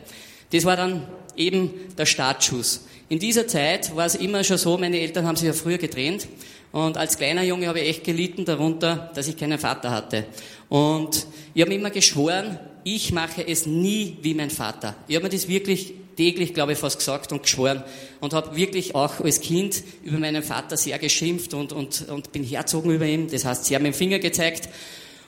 Das 0.52 0.64
war 0.64 0.76
dann 0.76 1.04
eben 1.34 1.70
der 1.98 2.06
Startschuss. 2.06 2.86
In 3.08 3.18
dieser 3.18 3.48
Zeit 3.48 3.96
war 3.96 4.06
es 4.06 4.14
immer 4.14 4.44
schon 4.44 4.58
so, 4.58 4.78
meine 4.78 5.00
Eltern 5.00 5.26
haben 5.26 5.36
sich 5.36 5.46
ja 5.46 5.52
früher 5.52 5.78
getrennt 5.78 6.28
und 6.70 6.96
als 6.96 7.16
kleiner 7.16 7.42
Junge 7.42 7.66
habe 7.66 7.80
ich 7.80 7.88
echt 7.88 8.04
gelitten 8.04 8.44
darunter, 8.44 9.10
dass 9.14 9.26
ich 9.26 9.36
keinen 9.36 9.58
Vater 9.58 9.90
hatte. 9.90 10.26
Und 10.68 11.26
ich 11.54 11.62
habe 11.62 11.74
immer 11.74 11.90
geschworen, 11.90 12.58
ich 12.84 13.12
mache 13.12 13.46
es 13.46 13.66
nie 13.66 14.16
wie 14.22 14.34
mein 14.34 14.50
Vater. 14.50 14.94
Ich 15.08 15.16
habe 15.16 15.24
mir 15.24 15.30
das 15.30 15.48
wirklich 15.48 15.94
täglich, 16.16 16.54
glaube 16.54 16.72
ich, 16.72 16.78
fast 16.78 16.98
gesagt 16.98 17.32
und 17.32 17.42
geschworen 17.42 17.82
und 18.20 18.34
habe 18.34 18.56
wirklich 18.56 18.94
auch 18.94 19.20
als 19.20 19.40
Kind 19.40 19.82
über 20.02 20.18
meinen 20.18 20.42
Vater 20.42 20.76
sehr 20.76 20.98
geschimpft 20.98 21.54
und, 21.54 21.72
und, 21.72 22.08
und 22.08 22.32
bin 22.32 22.44
herzogen 22.44 22.90
über 22.90 23.06
ihn. 23.06 23.28
Das 23.28 23.44
heißt, 23.44 23.70
haben 23.74 23.82
mit 23.82 23.94
dem 23.94 23.96
Finger 23.96 24.18
gezeigt 24.18 24.68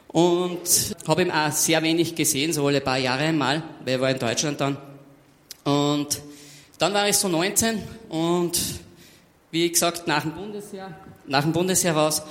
und 0.09 0.61
habe 1.09 1.23
ihm 1.23 1.31
auch 1.31 1.53
sehr 1.53 1.83
wenig 1.83 2.15
gesehen, 2.15 2.53
so 2.53 2.67
alle 2.67 2.81
paar 2.81 2.99
Jahre 2.99 3.25
einmal, 3.25 3.63
weil 3.85 3.95
er 3.95 4.01
war 4.01 4.11
in 4.11 4.19
Deutschland 4.19 4.61
dann. 4.61 4.77
Und 5.65 6.21
dann 6.79 6.93
war 6.93 7.09
ich 7.09 7.17
so 7.17 7.29
19 7.29 7.83
und 8.11 8.61
wie 9.51 9.71
gesagt, 9.71 10.07
nach 10.07 10.23
dem 10.23 10.33
Bundesheer, 10.33 10.95
nach 11.27 11.43
dem 11.43 11.53
Bundesheer 11.53 11.95
raus. 11.95 12.23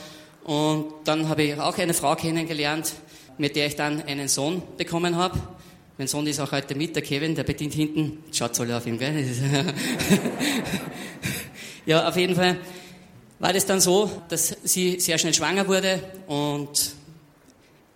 Und 0.43 0.93
dann 1.05 1.29
habe 1.29 1.43
ich 1.43 1.59
auch 1.59 1.77
eine 1.77 1.93
Frau 1.93 2.15
kennengelernt, 2.15 2.93
mit 3.37 3.55
der 3.55 3.67
ich 3.67 3.75
dann 3.75 4.01
einen 4.03 4.27
Sohn 4.27 4.61
bekommen 4.77 5.15
habe. 5.15 5.39
Mein 5.97 6.07
Sohn 6.07 6.25
ist 6.27 6.39
auch 6.39 6.51
heute 6.51 6.75
mit, 6.75 6.95
der 6.95 7.03
Kevin, 7.03 7.35
der 7.35 7.43
bedient 7.43 7.73
hinten. 7.73 8.23
Schaut 8.31 8.59
alle 8.59 8.77
auf 8.77 8.87
ihn, 8.87 8.97
gell? 8.97 9.25
ja, 11.85 12.07
auf 12.07 12.15
jeden 12.15 12.35
Fall 12.35 12.57
war 13.39 13.53
das 13.53 13.65
dann 13.65 13.81
so, 13.81 14.09
dass 14.29 14.55
sie 14.63 14.99
sehr 14.99 15.17
schnell 15.17 15.33
schwanger 15.33 15.67
wurde 15.67 15.99
und 16.27 16.93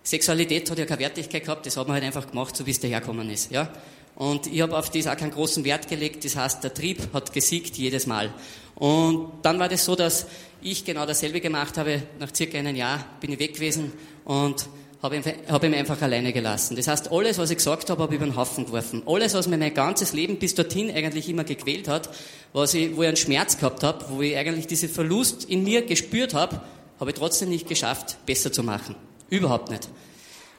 Sexualität 0.04 0.70
hat 0.70 0.78
ja 0.78 0.86
keine 0.86 1.00
Wertigkeit 1.00 1.44
gehabt, 1.44 1.66
das 1.66 1.76
hat 1.76 1.88
man 1.88 1.96
halt 1.96 2.04
einfach 2.04 2.30
gemacht, 2.30 2.56
so 2.56 2.66
wie 2.66 2.72
es 2.72 2.80
daherkommen 2.80 3.30
ist. 3.30 3.52
Ja? 3.52 3.72
Und 4.16 4.48
ich 4.48 4.62
habe 4.62 4.78
auf 4.78 4.90
das 4.90 5.08
auch 5.08 5.18
keinen 5.18 5.32
großen 5.32 5.64
Wert 5.64 5.88
gelegt, 5.88 6.24
das 6.26 6.36
heißt, 6.36 6.64
der 6.64 6.74
Trieb 6.74 7.14
hat 7.14 7.34
gesiegt 7.34 7.78
jedes 7.78 8.08
Mal. 8.08 8.34
Und 8.76 9.32
dann 9.42 9.60
war 9.60 9.70
das 9.70 9.86
so, 9.86 9.96
dass 9.96 10.28
ich 10.62 10.86
genau 10.86 11.06
dasselbe 11.06 11.42
gemacht 11.42 11.78
habe. 11.78 12.04
Nach 12.20 12.34
circa 12.34 12.58
einem 12.58 12.76
Jahr 12.76 13.06
bin 13.20 13.32
ich 13.32 13.40
weg 13.40 13.54
gewesen 13.56 13.94
und 14.24 14.68
habe 15.08 15.16
ihn, 15.16 15.24
hab 15.48 15.64
ihn 15.64 15.74
einfach 15.74 16.02
alleine 16.02 16.34
gelassen. 16.34 16.76
Das 16.76 16.88
heißt, 16.88 17.12
alles, 17.12 17.38
was 17.38 17.50
ich 17.50 17.58
gesagt 17.58 17.90
habe, 17.90 18.04
habe 18.04 18.14
ich 18.14 18.20
über 18.20 18.30
den 18.30 18.36
Haufen 18.36 18.66
geworfen. 18.66 19.04
Alles, 19.06 19.34
was 19.34 19.48
mir 19.48 19.58
mein 19.58 19.74
ganzes 19.74 20.12
Leben 20.12 20.38
bis 20.38 20.54
dorthin 20.54 20.92
eigentlich 20.92 21.30
immer 21.30 21.46
gequält 21.46 21.88
hat, 21.88 22.10
was 22.52 22.74
ich, 22.74 22.96
wo 22.96 23.04
ich 23.04 23.08
einen 23.08 23.18
Schmerz 23.18 23.58
gehabt 23.58 23.84
habe, 23.84 24.06
wo 24.10 24.22
ich 24.22 24.36
eigentlich 24.36 24.68
diesen 24.68 24.90
Verlust 24.90 25.46
in 25.46 25.64
mir 25.64 25.86
gespürt 25.86 26.34
habe, 26.34 26.62
habe 27.00 27.12
ich 27.12 27.16
trotzdem 27.16 27.50
nicht 27.50 27.70
geschafft, 27.70 28.18
besser 28.26 28.52
zu 28.52 28.64
machen. 28.64 28.96
Überhaupt 29.30 29.72
nicht. 29.72 29.88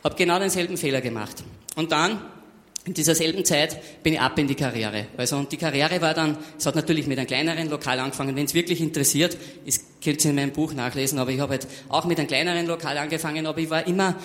Habe 0.03 0.15
genau 0.15 0.39
denselben 0.39 0.79
Fehler 0.79 1.03
gemacht. 1.03 1.45
Und 1.77 1.93
dann 1.93 2.23
in 2.89 2.95
dieser 2.95 3.15
selben 3.15 3.45
Zeit 3.45 4.03
bin 4.03 4.15
ich 4.15 4.21
ab 4.21 4.39
in 4.39 4.49
die 4.49 4.55
Karriere. 4.55 5.09
Also, 5.19 5.37
und 5.37 5.53
die 5.53 5.59
Karriere 5.59 6.01
war 6.01 6.15
dann, 6.15 6.39
es 6.57 6.65
hat 6.65 6.75
natürlich 6.75 7.07
mit 7.07 7.19
einem 7.19 7.27
kleineren 7.27 7.69
Lokal 7.69 8.01
angefangen. 8.01 8.35
Wenn 8.35 8.47
es 8.47 8.55
wirklich 8.55 8.81
interessiert, 8.81 9.37
ist, 9.67 10.03
könnt 10.03 10.25
ihr 10.25 10.31
in 10.31 10.37
meinem 10.37 10.53
Buch 10.53 10.73
nachlesen, 10.73 11.19
aber 11.19 11.31
ich 11.31 11.39
habe 11.39 11.53
halt 11.53 11.67
auch 11.91 12.07
mit 12.07 12.19
einem 12.19 12.29
kleineren 12.29 12.67
Lokal 12.67 12.97
angefangen, 12.97 13.47
aber 13.47 13.59
ich 13.59 13.69
war 13.69 13.87
immer 13.87 14.17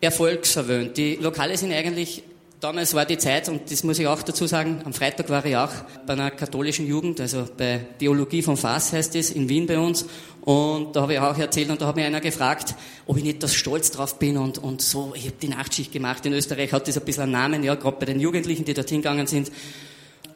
erfolgsverwöhnt. 0.00 0.96
Die 0.96 1.16
Lokale 1.16 1.58
sind 1.58 1.74
eigentlich 1.74 2.22
Damals 2.58 2.94
war 2.94 3.04
die 3.04 3.18
Zeit, 3.18 3.50
und 3.50 3.70
das 3.70 3.84
muss 3.84 3.98
ich 3.98 4.06
auch 4.06 4.22
dazu 4.22 4.46
sagen, 4.46 4.80
am 4.84 4.94
Freitag 4.94 5.28
war 5.28 5.44
ich 5.44 5.56
auch 5.56 5.72
bei 6.06 6.14
einer 6.14 6.30
katholischen 6.30 6.86
Jugend, 6.86 7.20
also 7.20 7.46
bei 7.54 7.86
Theologie 7.98 8.40
von 8.40 8.56
Fass 8.56 8.94
heißt 8.94 9.14
es, 9.16 9.30
in 9.30 9.46
Wien 9.50 9.66
bei 9.66 9.78
uns. 9.78 10.06
Und 10.40 10.96
da 10.96 11.02
habe 11.02 11.14
ich 11.14 11.18
auch 11.18 11.36
erzählt 11.36 11.68
und 11.68 11.82
da 11.82 11.86
hat 11.86 11.96
mich 11.96 12.06
einer 12.06 12.20
gefragt, 12.20 12.74
ob 13.04 13.18
ich 13.18 13.24
nicht 13.24 13.42
da 13.42 13.48
stolz 13.48 13.90
drauf 13.90 14.18
bin 14.18 14.38
und, 14.38 14.56
und 14.56 14.80
so, 14.80 15.12
ich 15.14 15.26
habe 15.26 15.36
die 15.42 15.48
Nachtschicht 15.48 15.92
gemacht. 15.92 16.24
In 16.24 16.32
Österreich 16.32 16.72
hat 16.72 16.88
das 16.88 16.96
ein 16.96 17.04
bisschen 17.04 17.24
einen 17.24 17.32
Namen, 17.32 17.62
ja, 17.62 17.74
gerade 17.74 17.98
bei 17.98 18.06
den 18.06 18.20
Jugendlichen, 18.20 18.64
die 18.64 18.72
dorthin 18.72 19.02
gegangen 19.02 19.26
sind. 19.26 19.50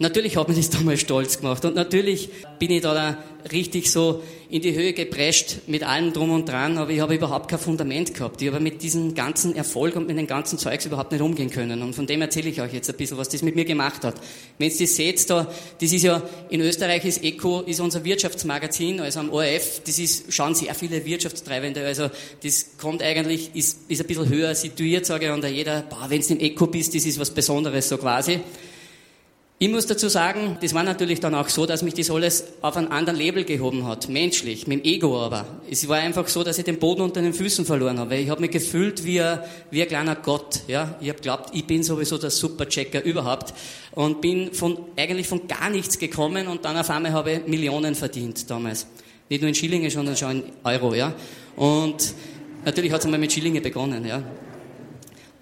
Natürlich 0.03 0.39
hat 0.39 0.49
mich 0.49 0.57
das 0.57 0.71
damals 0.79 1.01
stolz 1.01 1.39
gemacht 1.39 1.63
und 1.67 1.75
natürlich 1.75 2.31
bin 2.59 2.71
ich 2.71 2.81
da, 2.81 2.95
da 2.95 3.19
richtig 3.53 3.91
so 3.91 4.23
in 4.49 4.63
die 4.63 4.75
Höhe 4.75 4.95
geprescht 4.95 5.59
mit 5.67 5.83
allem 5.83 6.15
drum 6.15 6.31
und 6.31 6.49
dran, 6.49 6.79
aber 6.79 6.91
ich 6.91 7.01
habe 7.01 7.15
überhaupt 7.15 7.49
kein 7.51 7.59
Fundament 7.59 8.15
gehabt. 8.15 8.41
Ich 8.41 8.49
habe 8.49 8.61
mit 8.61 8.83
diesem 8.83 9.15
ganzen 9.15 9.55
Erfolg 9.55 9.97
und 9.97 10.07
mit 10.07 10.17
dem 10.17 10.27
ganzen 10.27 10.59
Zeugs 10.59 10.87
überhaupt 10.87 11.13
nicht 11.13 11.21
umgehen 11.21 11.51
können 11.51 11.83
und 11.83 11.95
von 11.95 12.07
dem 12.07 12.23
erzähle 12.23 12.49
ich 12.49 12.63
euch 12.63 12.73
jetzt 12.73 12.89
ein 12.89 12.97
bisschen, 12.97 13.19
was 13.19 13.29
das 13.29 13.43
mit 13.43 13.57
mir 13.57 13.67
gemacht 13.67 14.03
hat. 14.03 14.15
Wenn 14.57 14.71
ihr 14.71 14.79
das 14.79 14.97
seht, 14.97 15.29
da, 15.29 15.47
das 15.79 15.93
ist 15.93 16.03
ja, 16.03 16.23
in 16.49 16.63
Österreich 16.63 17.05
ist 17.05 17.23
ECO, 17.23 17.61
ist 17.61 17.81
unser 17.81 18.03
Wirtschaftsmagazin, 18.03 19.01
also 19.01 19.21
am 19.21 19.31
ORF, 19.31 19.83
das 19.85 19.99
ist, 19.99 20.33
schauen 20.33 20.55
sehr 20.55 20.75
viele 20.75 21.05
Wirtschaftstreibende, 21.05 21.85
also 21.85 22.09
das 22.43 22.79
kommt 22.79 23.03
eigentlich, 23.03 23.51
ist, 23.53 23.81
ist 23.89 24.01
ein 24.01 24.07
bisschen 24.07 24.31
höher 24.31 24.55
situiert, 24.55 25.05
sage 25.05 25.27
ich, 25.27 25.33
und 25.33 25.45
jeder, 25.45 25.83
boah, 25.83 26.07
wenn 26.09 26.23
du 26.23 26.29
im 26.29 26.41
ECO 26.41 26.69
bist, 26.69 26.95
das 26.95 27.05
ist 27.05 27.21
was 27.21 27.31
Besonderes, 27.31 27.91
so 27.91 27.99
quasi. 27.99 28.41
Ich 29.63 29.69
muss 29.69 29.87
dazu 29.87 30.09
sagen, 30.09 30.57
das 30.63 30.73
war 30.73 30.83
natürlich 30.85 31.21
dann 31.21 31.35
auch 31.35 31.51
so, 31.51 31.67
dass 31.67 31.83
mich 31.83 31.93
das 31.93 32.11
alles 32.11 32.45
auf 32.63 32.79
einen 32.79 32.89
anderen 32.89 33.19
Level 33.19 33.45
gehoben 33.45 33.87
hat, 33.87 34.09
menschlich, 34.09 34.67
mit 34.67 34.87
dem 34.87 34.91
Ego 34.91 35.21
aber. 35.21 35.45
Es 35.71 35.87
war 35.87 35.99
einfach 35.99 36.29
so, 36.29 36.43
dass 36.43 36.57
ich 36.57 36.65
den 36.65 36.79
Boden 36.79 37.03
unter 37.03 37.21
den 37.21 37.35
Füßen 37.35 37.67
verloren 37.67 37.99
habe. 37.99 38.17
Ich 38.17 38.31
habe 38.31 38.41
mich 38.41 38.53
gefühlt 38.53 39.05
wie 39.05 39.21
ein, 39.21 39.41
wie 39.71 39.83
ein 39.83 39.89
kleiner 39.89 40.17
Gott. 40.17 40.61
Ja? 40.67 40.95
Ich 41.03 41.11
habe 41.11 41.19
geglaubt, 41.19 41.51
ich 41.53 41.67
bin 41.67 41.83
sowieso 41.83 42.17
der 42.17 42.31
Superchecker 42.31 43.05
überhaupt 43.05 43.53
und 43.93 44.23
bin 44.23 44.55
von, 44.55 44.79
eigentlich 44.97 45.29
von 45.29 45.47
gar 45.47 45.69
nichts 45.69 45.99
gekommen 45.99 46.49
und 46.49 46.65
dann 46.65 46.79
auf 46.79 46.89
einmal 46.89 47.13
habe 47.13 47.33
ich 47.33 47.47
Millionen 47.47 47.95
verdient 47.95 48.49
damals. 48.49 48.87
Nicht 49.29 49.43
nur 49.43 49.51
in 49.51 49.55
Schillinge, 49.55 49.91
sondern 49.91 50.17
schon 50.17 50.31
in 50.31 50.43
Euro. 50.65 50.95
Ja? 50.95 51.13
Und 51.57 52.15
natürlich 52.65 52.93
hat 52.93 53.01
es 53.01 53.05
einmal 53.05 53.21
mit 53.21 53.31
Schillinge 53.31 53.61
begonnen. 53.61 54.07
Ja? 54.07 54.23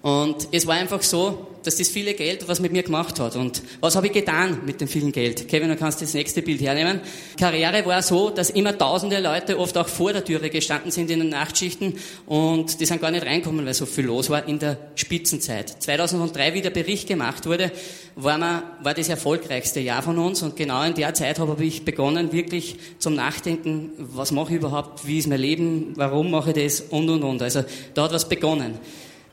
Und 0.00 0.48
es 0.52 0.66
war 0.66 0.76
einfach 0.76 1.02
so, 1.02 1.48
dass 1.64 1.76
das 1.76 1.88
viele 1.88 2.14
Geld 2.14 2.46
was 2.48 2.60
mit 2.60 2.72
mir 2.72 2.82
gemacht 2.82 3.18
hat. 3.18 3.36
Und 3.36 3.62
was 3.80 3.96
habe 3.96 4.06
ich 4.06 4.12
getan 4.12 4.60
mit 4.64 4.80
dem 4.80 4.88
vielen 4.88 5.12
Geld? 5.12 5.48
Kevin, 5.48 5.68
du 5.68 5.76
kannst 5.76 6.00
das 6.00 6.14
nächste 6.14 6.40
Bild 6.40 6.60
hernehmen. 6.60 7.00
Karriere 7.38 7.84
war 7.84 8.00
so, 8.00 8.30
dass 8.30 8.50
immer 8.50 8.78
tausende 8.78 9.20
Leute 9.20 9.58
oft 9.58 9.76
auch 9.76 9.88
vor 9.88 10.12
der 10.12 10.24
Türe 10.24 10.50
gestanden 10.50 10.90
sind 10.90 11.10
in 11.10 11.18
den 11.18 11.28
Nachtschichten 11.28 11.94
und 12.26 12.80
die 12.80 12.86
sind 12.86 13.00
gar 13.00 13.10
nicht 13.10 13.26
reinkommen, 13.26 13.66
weil 13.66 13.74
so 13.74 13.86
viel 13.86 14.06
los 14.06 14.30
war 14.30 14.46
in 14.46 14.60
der 14.60 14.78
Spitzenzeit. 14.94 15.82
2003, 15.82 16.54
wie 16.54 16.62
der 16.62 16.70
Bericht 16.70 17.08
gemacht 17.08 17.44
wurde, 17.44 17.72
war, 18.14 18.38
man, 18.38 18.62
war 18.82 18.94
das 18.94 19.08
erfolgreichste 19.08 19.80
Jahr 19.80 20.02
von 20.02 20.16
uns 20.18 20.42
und 20.42 20.56
genau 20.56 20.82
in 20.84 20.94
der 20.94 21.12
Zeit 21.14 21.38
habe 21.38 21.62
ich 21.64 21.84
begonnen, 21.84 22.32
wirklich 22.32 22.76
zum 22.98 23.14
Nachdenken, 23.14 23.90
was 23.98 24.32
mache 24.32 24.52
ich 24.52 24.58
überhaupt, 24.58 25.06
wie 25.06 25.18
ist 25.18 25.28
mein 25.28 25.40
Leben, 25.40 25.92
warum 25.96 26.30
mache 26.30 26.50
ich 26.50 26.64
das 26.64 26.80
und 26.80 27.10
und 27.10 27.24
und. 27.24 27.42
Also 27.42 27.64
da 27.94 28.04
hat 28.04 28.12
was 28.12 28.28
begonnen. 28.28 28.78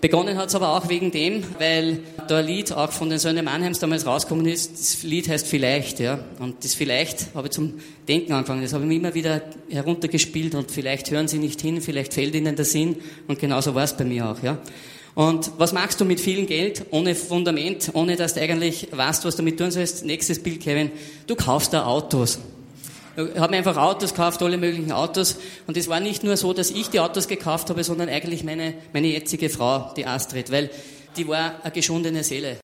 Begonnen 0.01 0.37
hat 0.37 0.49
es 0.49 0.55
aber 0.55 0.69
auch 0.69 0.89
wegen 0.89 1.11
dem, 1.11 1.43
weil 1.57 1.99
da 2.27 2.39
ein 2.39 2.45
Lied 2.45 2.71
auch 2.71 2.91
von 2.91 3.09
den 3.09 3.17
Söhnen 3.17 3.45
Mannheims 3.45 3.79
damals 3.79 4.05
rausgekommen 4.05 4.45
ist. 4.45 4.73
Das 4.73 5.03
Lied 5.03 5.27
heißt 5.27 5.47
Vielleicht, 5.47 5.99
ja. 5.99 6.19
Und 6.39 6.63
das 6.63 6.75
Vielleicht 6.75 7.33
habe 7.33 7.47
ich 7.47 7.53
zum 7.53 7.75
Denken 8.07 8.33
angefangen. 8.33 8.61
Das 8.61 8.73
habe 8.73 8.83
ich 8.83 8.89
mir 8.89 8.95
immer 8.95 9.13
wieder 9.13 9.41
heruntergespielt 9.69 10.53
und 10.53 10.69
vielleicht 10.69 11.09
hören 11.11 11.27
sie 11.27 11.39
nicht 11.39 11.61
hin, 11.61 11.81
vielleicht 11.81 12.13
fällt 12.13 12.35
ihnen 12.35 12.55
der 12.55 12.65
Sinn. 12.65 12.97
Und 13.27 13.39
genauso 13.39 13.73
war 13.73 13.83
es 13.83 13.93
bei 13.93 14.03
mir 14.03 14.29
auch, 14.29 14.43
ja. 14.43 14.59
Und 15.15 15.51
was 15.57 15.71
machst 15.71 16.01
du 16.01 16.05
mit 16.05 16.19
viel 16.19 16.45
Geld, 16.45 16.85
ohne 16.91 17.15
Fundament, 17.15 17.91
ohne 17.93 18.17
dass 18.17 18.33
du 18.33 18.41
eigentlich 18.41 18.89
weißt, 18.91 19.23
was 19.23 19.37
du 19.37 19.43
damit 19.43 19.57
tun 19.57 19.71
sollst? 19.71 20.05
Nächstes 20.05 20.43
Bild, 20.43 20.59
Kevin. 20.61 20.91
Du 21.25 21.35
kaufst 21.35 21.73
da 21.73 21.85
Autos. 21.85 22.39
Habe 23.17 23.51
mir 23.51 23.57
einfach 23.57 23.77
Autos 23.77 24.11
gekauft, 24.11 24.41
alle 24.41 24.57
möglichen 24.57 24.91
Autos. 24.91 25.37
Und 25.67 25.77
es 25.77 25.87
war 25.87 25.99
nicht 25.99 26.23
nur 26.23 26.37
so, 26.37 26.53
dass 26.53 26.71
ich 26.71 26.89
die 26.89 26.99
Autos 26.99 27.27
gekauft 27.27 27.69
habe, 27.69 27.83
sondern 27.83 28.09
eigentlich 28.09 28.43
meine, 28.43 28.73
meine 28.93 29.07
jetzige 29.07 29.49
Frau, 29.49 29.93
die 29.95 30.05
Astrid, 30.05 30.51
weil 30.51 30.69
die 31.17 31.27
war 31.27 31.63
eine 31.63 31.71
geschundene 31.71 32.23
Seele. 32.23 32.59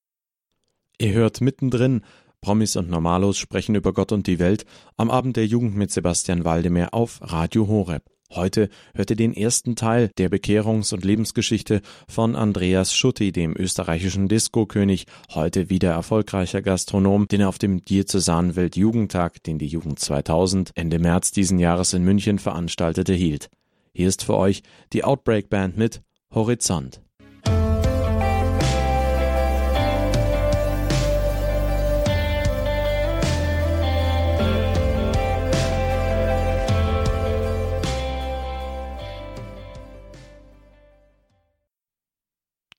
Ihr 0.97 1.13
hört 1.13 1.41
mittendrin, 1.41 2.01
Promis 2.41 2.75
und 2.75 2.89
Normalos 2.89 3.37
sprechen 3.37 3.75
über 3.75 3.93
Gott 3.93 4.11
und 4.11 4.27
die 4.27 4.39
Welt 4.39 4.65
am 4.97 5.11
Abend 5.11 5.37
der 5.37 5.45
Jugend 5.45 5.75
mit 5.75 5.91
Sebastian 5.91 6.43
Waldemar 6.43 6.93
auf 6.93 7.19
Radio 7.21 7.67
Horeb. 7.67 8.03
Heute 8.33 8.69
hört 8.95 9.09
ihr 9.09 9.17
den 9.17 9.33
ersten 9.33 9.75
Teil 9.75 10.09
der 10.17 10.29
Bekehrungs- 10.29 10.93
und 10.93 11.03
Lebensgeschichte 11.03 11.81
von 12.07 12.37
Andreas 12.37 12.95
Schutti, 12.95 13.33
dem 13.33 13.53
österreichischen 13.57 14.29
Disco-König, 14.29 15.05
heute 15.33 15.69
wieder 15.69 15.91
erfolgreicher 15.91 16.61
Gastronom, 16.61 17.27
den 17.27 17.41
er 17.41 17.49
auf 17.49 17.57
dem 17.57 17.83
Diözesan 17.83 18.55
Weltjugendtag, 18.55 19.43
den 19.43 19.59
die 19.59 19.67
Jugend 19.67 19.99
2000 19.99 20.71
Ende 20.75 20.99
März 20.99 21.31
diesen 21.31 21.59
Jahres 21.59 21.91
in 21.91 22.03
München 22.05 22.39
veranstaltete, 22.39 23.13
hielt. 23.13 23.49
Hier 23.93 24.07
ist 24.07 24.23
für 24.23 24.37
euch 24.37 24.63
die 24.93 25.03
Outbreak 25.03 25.49
Band 25.49 25.77
mit 25.77 26.01
Horizont. 26.33 27.01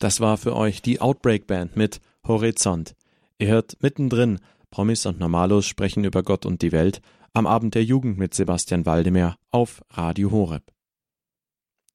Das 0.03 0.19
war 0.19 0.37
für 0.37 0.57
euch 0.57 0.83
die 0.83 1.01
Outbreak 1.01 1.47
Band 1.47 1.77
mit 1.77 2.01
Horizont. 2.27 2.97
Ihr 3.39 3.47
hört 3.47 3.81
mittendrin 3.83 4.41
Promis 4.73 5.07
und 5.07 5.21
Normalos 5.21 5.65
sprechen 5.65 6.03
über 6.03 6.25
Gott 6.25 6.45
und 6.45 6.61
die 6.63 6.73
Welt 6.73 7.01
am 7.35 7.47
Abend 7.47 7.77
der 7.77 7.85
Jugend 7.85 8.19
mit 8.19 8.35
Sebastian 8.35 8.85
Waldemar 8.85 9.37
auf 9.53 9.81
Radio 9.91 10.33
Horeb. 10.33 10.65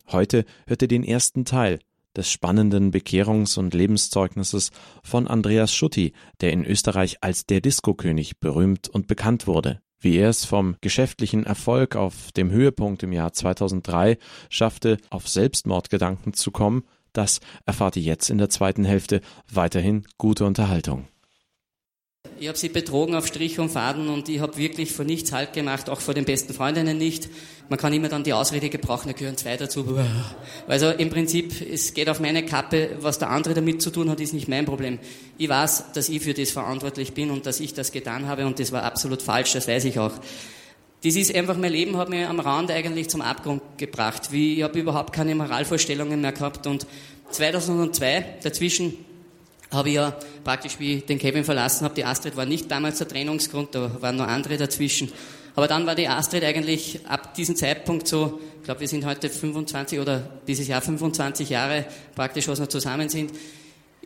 Heute 0.10 0.46
hört 0.68 0.84
ihr 0.84 0.88
den 0.88 1.04
ersten 1.04 1.44
Teil 1.44 1.80
des 2.16 2.32
spannenden 2.32 2.94
Bekehrungs- 2.94 3.60
und 3.60 3.74
Lebenszeugnisses 3.74 4.72
von 5.04 5.28
Andreas 5.28 5.74
Schutti, 5.74 6.14
der 6.40 6.54
in 6.54 6.64
Österreich 6.64 7.18
als 7.20 7.46
der 7.46 7.60
Diskokönig 7.60 8.40
berühmt 8.40 8.88
und 8.88 9.08
bekannt 9.08 9.48
wurde. 9.48 9.82
Wie 10.00 10.16
er 10.16 10.30
es 10.30 10.46
vom 10.46 10.78
geschäftlichen 10.80 11.44
Erfolg 11.44 11.98
auf 11.98 12.32
dem 12.32 12.52
Höhepunkt 12.52 13.04
im 13.04 13.12
Jahr 13.12 13.34
2003 13.34 14.18
schaffte, 14.50 14.98
auf 15.10 15.28
Selbstmordgedanken 15.28 16.32
zu 16.32 16.52
kommen 16.52 16.84
das 17.18 17.40
erfahrt 17.66 17.96
ihr 17.96 18.04
jetzt 18.04 18.30
in 18.30 18.38
der 18.38 18.50
zweiten 18.50 18.86
Hälfte. 18.86 19.22
Weiterhin 19.52 20.06
gute 20.18 20.46
Unterhaltung. 20.46 21.08
Ich 22.40 22.48
habe 22.48 22.58
sie 22.58 22.70
betrogen 22.70 23.16
auf 23.16 23.26
Strich 23.26 23.58
und 23.58 23.70
Faden 23.70 24.10
und 24.10 24.30
ich 24.30 24.42
habe 24.42 24.58
wirklich 24.58 24.92
vor 24.92 25.06
nichts 25.06 25.32
Halt 25.32 25.54
gemacht, 25.54 25.90
auch 25.90 26.02
vor 26.02 26.14
den 26.14 26.26
besten 26.26 26.54
Freundinnen 26.54 26.98
nicht. 26.98 27.30
Man 27.70 27.80
kann 27.80 27.94
immer 27.94 28.10
dann 28.10 28.24
die 28.24 28.34
Ausrede 28.34 28.70
gebrauchen, 28.70 29.08
da 29.08 29.14
gehören 29.14 29.38
zwei 29.38 29.58
dazu. 29.58 29.98
Also 30.68 30.90
im 30.90 31.10
Prinzip, 31.10 31.54
es 31.62 31.94
geht 31.94 32.10
auf 32.10 32.20
meine 32.20 32.46
Kappe, 32.46 32.98
was 33.00 33.18
der 33.18 33.30
andere 33.30 33.56
damit 33.56 33.82
zu 33.82 33.90
tun 33.90 34.10
hat, 34.10 34.20
ist 34.20 34.34
nicht 34.34 34.48
mein 34.48 34.66
Problem. 34.66 35.00
Ich 35.38 35.50
weiß, 35.50 35.94
dass 35.94 36.10
ich 36.10 36.22
für 36.22 36.34
das 36.34 36.52
verantwortlich 36.52 37.14
bin 37.14 37.32
und 37.32 37.46
dass 37.46 37.60
ich 37.60 37.74
das 37.74 37.92
getan 37.92 38.28
habe 38.28 38.46
und 38.46 38.60
das 38.60 38.72
war 38.72 38.84
absolut 38.84 39.22
falsch, 39.22 39.54
das 39.54 39.68
weiß 39.68 39.86
ich 39.86 39.98
auch. 39.98 40.14
Das 41.04 41.16
ist 41.16 41.34
einfach, 41.34 41.56
mein 41.58 41.72
Leben 41.72 41.96
hat 41.98 42.10
mich 42.10 42.26
am 42.26 42.40
Rand 42.40 42.72
eigentlich 42.72 43.08
zum 43.10 43.22
Abgrund 43.22 43.62
gebracht. 43.78 44.32
Wie, 44.32 44.56
ich 44.56 44.64
habe 44.64 44.80
überhaupt 44.80 45.14
keine 45.14 45.36
Moralvorstellungen 45.36 46.20
mehr 46.20 46.32
gehabt 46.32 46.66
und 46.66 46.88
2002, 47.30 48.38
dazwischen 48.42 48.94
habe 49.72 49.90
ich 49.90 49.96
ja 49.96 50.18
praktisch, 50.44 50.80
wie 50.80 51.02
den 51.02 51.20
Kevin 51.20 51.44
verlassen 51.44 51.84
habe, 51.84 51.94
die 51.94 52.06
Astrid 52.06 52.36
war 52.38 52.46
nicht 52.46 52.72
damals 52.72 52.98
der 52.98 53.08
Trennungsgrund, 53.08 53.76
da 53.76 54.02
waren 54.02 54.16
noch 54.16 54.28
andere 54.28 54.58
dazwischen. 54.58 55.12
Aber 55.56 55.68
dann 55.68 55.86
war 55.86 55.96
die 55.96 56.08
Astrid 56.08 56.44
eigentlich 56.44 57.02
ab 57.08 57.34
diesem 57.34 57.56
Zeitpunkt 57.56 58.08
so, 58.08 58.40
ich 58.58 58.64
glaube, 58.64 58.80
wir 58.80 58.88
sind 58.88 59.06
heute 59.06 59.30
25 59.30 60.00
oder 60.00 60.30
dieses 60.48 60.68
Jahr 60.68 60.82
25 60.82 61.50
Jahre 61.50 61.86
praktisch, 62.16 62.48
was 62.48 62.60
wir 62.60 62.70
zusammen 62.70 63.10
sind, 63.10 63.32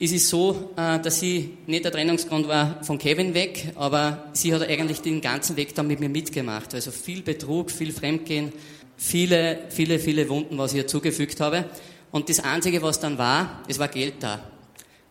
ist 0.02 0.14
es 0.14 0.30
so, 0.30 0.72
äh, 0.78 1.00
dass 1.00 1.20
sie 1.20 1.58
nicht 1.68 1.86
der 1.86 1.92
Trennungsgrund 1.92 2.48
war 2.48 2.84
von 2.84 2.98
Kevin 2.98 3.36
weg, 3.36 3.72
aber 3.76 4.32
sie 4.34 4.52
hat 4.52 4.64
eigentlich 4.68 5.02
den 5.02 5.22
ganzen 5.22 5.56
Weg 5.58 5.76
dann 5.76 5.86
mit 5.86 6.00
mir 6.00 6.10
mitgemacht. 6.10 6.74
Also 6.74 6.90
viel 6.90 7.22
Betrug, 7.22 7.70
viel 7.70 7.94
Fremdgehen, 7.94 8.52
viele, 8.98 9.60
viele, 9.70 10.00
viele 10.00 10.28
Wunden, 10.28 10.58
was 10.58 10.72
ich 10.72 10.80
ihr 10.80 10.88
zugefügt 10.88 11.40
habe. 11.40 11.66
Und 12.10 12.30
das 12.30 12.40
Einzige, 12.40 12.82
was 12.82 13.00
dann 13.00 13.20
war, 13.20 13.62
es 13.68 13.78
war 13.78 13.90
Geld 13.90 14.16
da. 14.22 14.44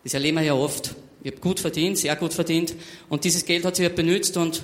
Das 0.03 0.13
erleben 0.13 0.39
wir 0.39 0.43
ja 0.43 0.55
oft. 0.55 0.93
Ich 1.23 1.31
habe 1.31 1.41
gut 1.41 1.61
verdient, 1.61 1.97
sehr 1.97 2.17
gut 2.17 2.33
verdient. 2.33 2.75
Und 3.07 3.23
dieses 3.23 3.45
Geld 3.45 3.63
hat 3.63 3.77
sie 3.77 3.83
halt 3.83 3.95
benutzt 3.95 4.35
und 4.35 4.61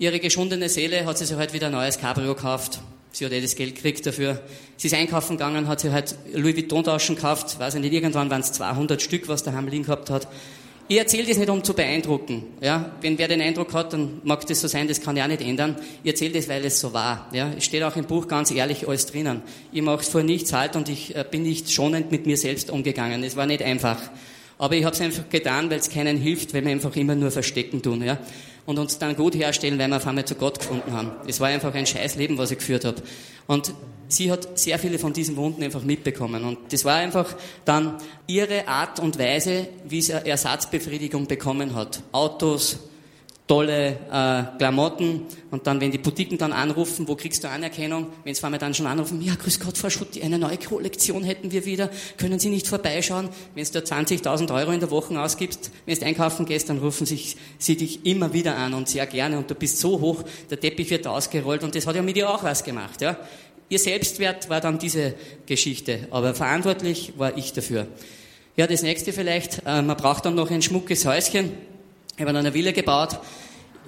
ihre 0.00 0.18
geschundene 0.18 0.68
Seele 0.68 1.06
hat 1.06 1.18
sie 1.18 1.24
sich 1.24 1.36
halt 1.36 1.52
wieder 1.52 1.66
ein 1.66 1.72
neues 1.72 1.98
Cabrio 1.98 2.34
gekauft. 2.34 2.80
Sie 3.16 3.24
hat 3.24 3.32
eh 3.32 3.40
das 3.40 3.56
Geld 3.56 3.76
gekriegt 3.76 4.04
dafür. 4.04 4.42
Sie 4.76 4.88
ist 4.88 4.92
einkaufen 4.92 5.38
gegangen, 5.38 5.68
hat 5.68 5.80
sie 5.80 5.90
halt 5.90 6.14
Louis 6.34 6.54
Vuitton 6.54 6.84
Taschen 6.84 7.16
gekauft. 7.16 7.58
Weiß 7.58 7.74
ich 7.74 7.80
nicht, 7.80 7.94
irgendwann 7.94 8.28
waren 8.28 8.42
es 8.42 8.52
200 8.52 9.00
Stück, 9.00 9.26
was 9.26 9.42
der 9.42 9.54
Hamelin 9.54 9.84
gehabt 9.84 10.10
hat. 10.10 10.28
Ich 10.86 10.98
erzähle 10.98 11.26
das 11.26 11.38
nicht, 11.38 11.48
um 11.48 11.64
zu 11.64 11.72
beeindrucken. 11.72 12.44
Ja? 12.60 12.92
Wenn 13.00 13.16
wer 13.16 13.26
den 13.26 13.40
Eindruck 13.40 13.72
hat, 13.72 13.94
dann 13.94 14.20
mag 14.22 14.46
das 14.46 14.60
so 14.60 14.68
sein, 14.68 14.86
das 14.86 15.00
kann 15.00 15.16
ich 15.16 15.22
auch 15.22 15.28
nicht 15.28 15.40
ändern. 15.40 15.76
Ich 16.04 16.10
erzähle 16.10 16.34
das, 16.34 16.46
weil 16.50 16.62
es 16.66 16.78
so 16.78 16.92
war. 16.92 17.30
Ja? 17.32 17.50
Es 17.56 17.64
steht 17.64 17.82
auch 17.84 17.96
im 17.96 18.04
Buch 18.04 18.28
ganz 18.28 18.50
ehrlich 18.50 18.86
alles 18.86 19.06
drinnen. 19.06 19.40
Ich 19.72 19.80
mache 19.80 20.04
vor 20.04 20.22
nichts 20.22 20.52
halt 20.52 20.76
und 20.76 20.90
ich 20.90 21.16
äh, 21.16 21.24
bin 21.28 21.42
nicht 21.42 21.72
schonend 21.72 22.10
mit 22.10 22.26
mir 22.26 22.36
selbst 22.36 22.68
umgegangen. 22.68 23.24
Es 23.24 23.34
war 23.34 23.46
nicht 23.46 23.62
einfach. 23.62 23.96
Aber 24.58 24.74
ich 24.74 24.84
habe 24.84 24.94
es 24.94 25.00
einfach 25.00 25.26
getan, 25.30 25.70
weil 25.70 25.78
es 25.78 25.88
keinen 25.88 26.18
hilft, 26.18 26.52
wenn 26.52 26.66
wir 26.66 26.72
einfach 26.72 26.94
immer 26.94 27.14
nur 27.14 27.30
verstecken 27.30 27.80
tun. 27.80 28.02
Ja? 28.02 28.18
Und 28.66 28.78
uns 28.78 28.98
dann 28.98 29.16
gut 29.16 29.34
herstellen, 29.34 29.78
weil 29.78 29.88
wir 29.88 29.96
auf 29.96 30.06
einmal 30.06 30.24
zu 30.24 30.34
Gott 30.34 30.58
gefunden 30.58 30.92
haben. 30.92 31.12
Es 31.26 31.40
war 31.40 31.48
einfach 31.48 31.72
ein 31.72 31.86
scheiß 31.86 32.16
Leben, 32.16 32.36
was 32.36 32.50
ich 32.50 32.58
geführt 32.58 32.84
habe. 32.84 33.00
Und 33.46 33.72
sie 34.08 34.30
hat 34.30 34.58
sehr 34.58 34.78
viele 34.78 34.98
von 34.98 35.12
diesen 35.12 35.36
Wunden 35.36 35.62
einfach 35.62 35.82
mitbekommen. 35.82 36.44
Und 36.44 36.58
das 36.72 36.84
war 36.84 36.96
einfach 36.96 37.34
dann 37.64 37.94
ihre 38.26 38.68
Art 38.68 39.00
und 39.00 39.18
Weise, 39.18 39.68
wie 39.88 40.02
sie 40.02 40.12
Ersatzbefriedigung 40.12 41.26
bekommen 41.26 41.74
hat. 41.74 42.02
Autos, 42.12 42.80
tolle 43.46 43.96
äh, 44.10 44.58
Klamotten 44.58 45.22
und 45.52 45.66
dann, 45.66 45.80
wenn 45.80 45.92
die 45.92 45.98
Boutiquen 45.98 46.36
dann 46.36 46.52
anrufen, 46.52 47.06
wo 47.06 47.14
kriegst 47.14 47.44
du 47.44 47.48
Anerkennung? 47.48 48.08
Wenn 48.24 48.34
sie 48.34 48.42
allem 48.42 48.58
dann 48.58 48.74
schon 48.74 48.86
anrufen, 48.86 49.22
ja, 49.22 49.34
grüß 49.36 49.60
Gott, 49.60 49.78
Frau 49.78 49.88
Schutti, 49.88 50.22
eine 50.22 50.38
neue 50.38 50.58
Kollektion 50.58 51.22
hätten 51.22 51.52
wir 51.52 51.64
wieder, 51.64 51.88
können 52.16 52.40
Sie 52.40 52.48
nicht 52.48 52.66
vorbeischauen? 52.66 53.28
Wenn 53.54 53.64
du 53.64 53.70
da 53.70 53.80
20.000 53.80 54.52
Euro 54.52 54.72
in 54.72 54.80
der 54.80 54.90
Woche 54.90 55.20
ausgibst, 55.20 55.70
wenn 55.86 55.96
du 55.96 56.04
einkaufen 56.04 56.44
gehst, 56.44 56.68
dann 56.68 56.78
rufen 56.78 57.06
sich, 57.06 57.36
sie 57.58 57.76
dich 57.76 58.04
immer 58.04 58.32
wieder 58.32 58.56
an 58.56 58.74
und 58.74 58.88
sehr 58.88 59.06
gerne 59.06 59.38
und 59.38 59.48
du 59.48 59.54
bist 59.54 59.78
so 59.78 60.00
hoch, 60.00 60.24
der 60.50 60.58
Teppich 60.58 60.90
wird 60.90 61.06
ausgerollt 61.06 61.62
und 61.62 61.74
das 61.74 61.86
hat 61.86 61.94
ja 61.94 62.02
mit 62.02 62.16
ihr 62.16 62.28
auch 62.28 62.42
was 62.42 62.64
gemacht, 62.64 63.00
ja. 63.00 63.16
Ihr 63.68 63.78
Selbstwert 63.78 64.48
war 64.48 64.60
dann 64.60 64.78
diese 64.78 65.14
Geschichte, 65.46 66.06
aber 66.10 66.34
verantwortlich 66.34 67.14
war 67.16 67.36
ich 67.36 67.52
dafür. 67.52 67.88
Ja, 68.56 68.66
das 68.66 68.82
nächste 68.82 69.12
vielleicht, 69.12 69.62
äh, 69.66 69.82
man 69.82 69.96
braucht 69.96 70.24
dann 70.24 70.34
noch 70.34 70.50
ein 70.50 70.62
schmuckes 70.62 71.04
Häuschen, 71.04 71.52
ich 72.16 72.24
habe 72.24 72.38
eine 72.38 72.54
Villa 72.54 72.72
gebaut. 72.72 73.18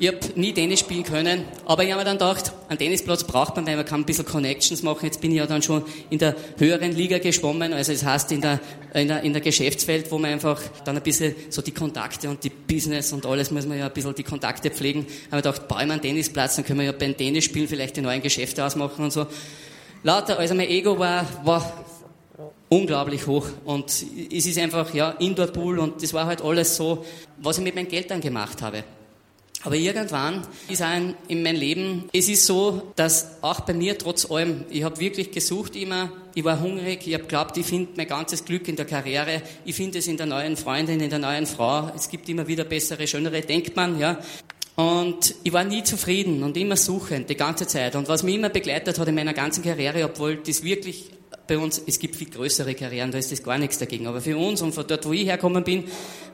Ich 0.01 0.07
habe 0.07 0.19
nie 0.37 0.53
Tennis 0.53 0.79
spielen 0.79 1.03
können, 1.03 1.45
aber 1.67 1.83
ich 1.83 1.91
habe 1.91 2.01
mir 2.01 2.05
dann 2.05 2.19
gedacht, 2.19 2.53
einen 2.69 2.79
Tennisplatz 2.79 3.25
braucht 3.25 3.57
man, 3.57 3.67
weil 3.67 3.75
man 3.75 3.85
kann 3.85 4.03
ein 4.03 4.07
bisschen 4.07 4.25
Connections 4.25 4.85
machen. 4.85 5.07
Jetzt 5.07 5.21
bin 5.21 5.33
ich 5.33 5.39
ja 5.39 5.47
dann 5.47 5.61
schon 5.61 5.83
in 6.09 6.21
der 6.21 6.37
höheren 6.57 6.93
Liga 6.93 7.19
geschwommen, 7.19 7.73
also 7.73 7.91
das 7.91 8.05
heißt 8.05 8.31
in 8.31 8.41
der, 8.41 8.61
in 8.95 9.09
der, 9.09 9.23
in 9.23 9.33
der 9.33 9.43
Geschäftswelt, 9.43 10.13
wo 10.13 10.19
man 10.19 10.31
einfach 10.31 10.61
dann 10.85 10.97
ein 10.97 11.03
bisschen 11.03 11.35
so 11.51 11.63
die 11.63 11.73
Kontakte 11.73 12.31
und 12.31 12.45
die 12.45 12.51
Business 12.51 13.13
und 13.13 13.27
alles 13.27 13.51
muss 13.51 13.67
man 13.67 13.77
ja 13.77 13.87
ein 13.87 13.93
bisschen 13.93 14.15
die 14.15 14.23
Kontakte 14.23 14.71
pflegen. 14.71 15.05
Ich 15.09 15.33
habe 15.33 15.37
mir 15.37 15.43
gedacht, 15.43 15.67
baue 15.67 15.81
ich 15.81 15.87
mir 15.89 15.95
einen 15.95 16.03
Tennisplatz, 16.03 16.55
dann 16.55 16.65
können 16.65 16.79
wir 16.79 16.87
ja 16.87 16.93
beim 16.93 17.17
Tennisspielen 17.17 17.67
vielleicht 17.67 17.97
die 17.97 18.03
neuen 18.03 18.23
Geschäfte 18.23 18.65
ausmachen 18.65 19.03
und 19.03 19.13
so. 19.13 19.27
Lauter, 20.05 20.39
also 20.39 20.55
mein 20.55 20.69
Ego 20.69 20.97
war, 20.97 21.27
war 21.45 21.85
unglaublich 22.69 23.27
hoch. 23.27 23.47
Und 23.65 23.91
es 23.91 24.47
ist 24.47 24.59
einfach, 24.59 24.93
ja, 24.95 25.11
Indoor-Pool 25.13 25.79
und 25.79 26.03
das 26.03 26.13
war 26.13 26.27
halt 26.27 26.43
alles 26.43 26.77
so, 26.77 27.05
was 27.39 27.59
ich 27.59 27.65
mit 27.65 27.75
meinem 27.75 27.89
Geld 27.89 28.11
dann 28.11 28.21
gemacht 28.21 28.63
habe. 28.63 28.85
Aber 29.65 29.75
irgendwann 29.75 30.47
ist 30.69 30.83
ein 30.83 31.17
in 31.27 31.43
meinem 31.43 31.57
Leben, 31.57 32.09
es 32.13 32.29
ist 32.29 32.47
so, 32.47 32.93
dass 32.95 33.43
auch 33.43 33.61
bei 33.61 33.75
mir 33.75 33.99
trotz 33.99 34.31
allem, 34.31 34.65
ich 34.71 34.85
habe 34.85 35.01
wirklich 35.01 35.33
gesucht 35.33 35.75
immer, 35.75 36.13
ich 36.35 36.45
war 36.45 36.61
hungrig, 36.61 37.05
ich 37.05 37.15
habe 37.15 37.25
glaubt, 37.25 37.57
ich 37.57 37.67
finde 37.67 37.91
mein 37.97 38.07
ganzes 38.07 38.45
Glück 38.45 38.69
in 38.69 38.77
der 38.77 38.85
Karriere, 38.85 39.43
ich 39.65 39.75
finde 39.75 39.99
es 39.99 40.07
in 40.07 40.17
der 40.17 40.27
neuen 40.27 40.57
Freundin, 40.57 41.01
in 41.01 41.11
der 41.11 41.19
neuen 41.19 41.45
Frau, 41.45 41.91
es 41.97 42.09
gibt 42.09 42.29
immer 42.29 42.47
wieder 42.47 42.63
bessere, 42.63 43.05
schönere, 43.09 43.41
denkt 43.41 43.75
man, 43.75 43.99
ja. 43.99 44.21
Und 44.77 45.35
ich 45.43 45.53
war 45.53 45.65
nie 45.65 45.83
zufrieden 45.83 46.45
und 46.45 46.57
immer 46.57 46.77
suchend, 46.77 47.29
die 47.29 47.35
ganze 47.35 47.67
Zeit. 47.67 47.97
Und 47.97 48.07
was 48.07 48.23
mich 48.23 48.37
immer 48.37 48.51
begleitet 48.51 48.97
hat 48.97 49.09
in 49.09 49.17
meiner 49.17 49.35
ganzen 49.35 49.65
Karriere, 49.65 50.05
obwohl 50.05 50.37
das 50.37 50.63
wirklich 50.63 51.11
bei 51.49 51.59
uns, 51.59 51.83
es 51.85 51.99
gibt 51.99 52.15
viel 52.15 52.31
größere 52.31 52.75
Karrieren, 52.75 53.11
da 53.11 53.19
ist 53.19 53.33
das 53.33 53.43
gar 53.43 53.59
nichts 53.59 53.79
dagegen. 53.79 54.07
Aber 54.07 54.21
für 54.21 54.37
uns 54.37 54.63
und 54.63 54.73
von 54.73 54.87
dort, 54.87 55.05
wo 55.07 55.13
ich 55.13 55.27
hergekommen 55.27 55.65
bin, 55.65 55.85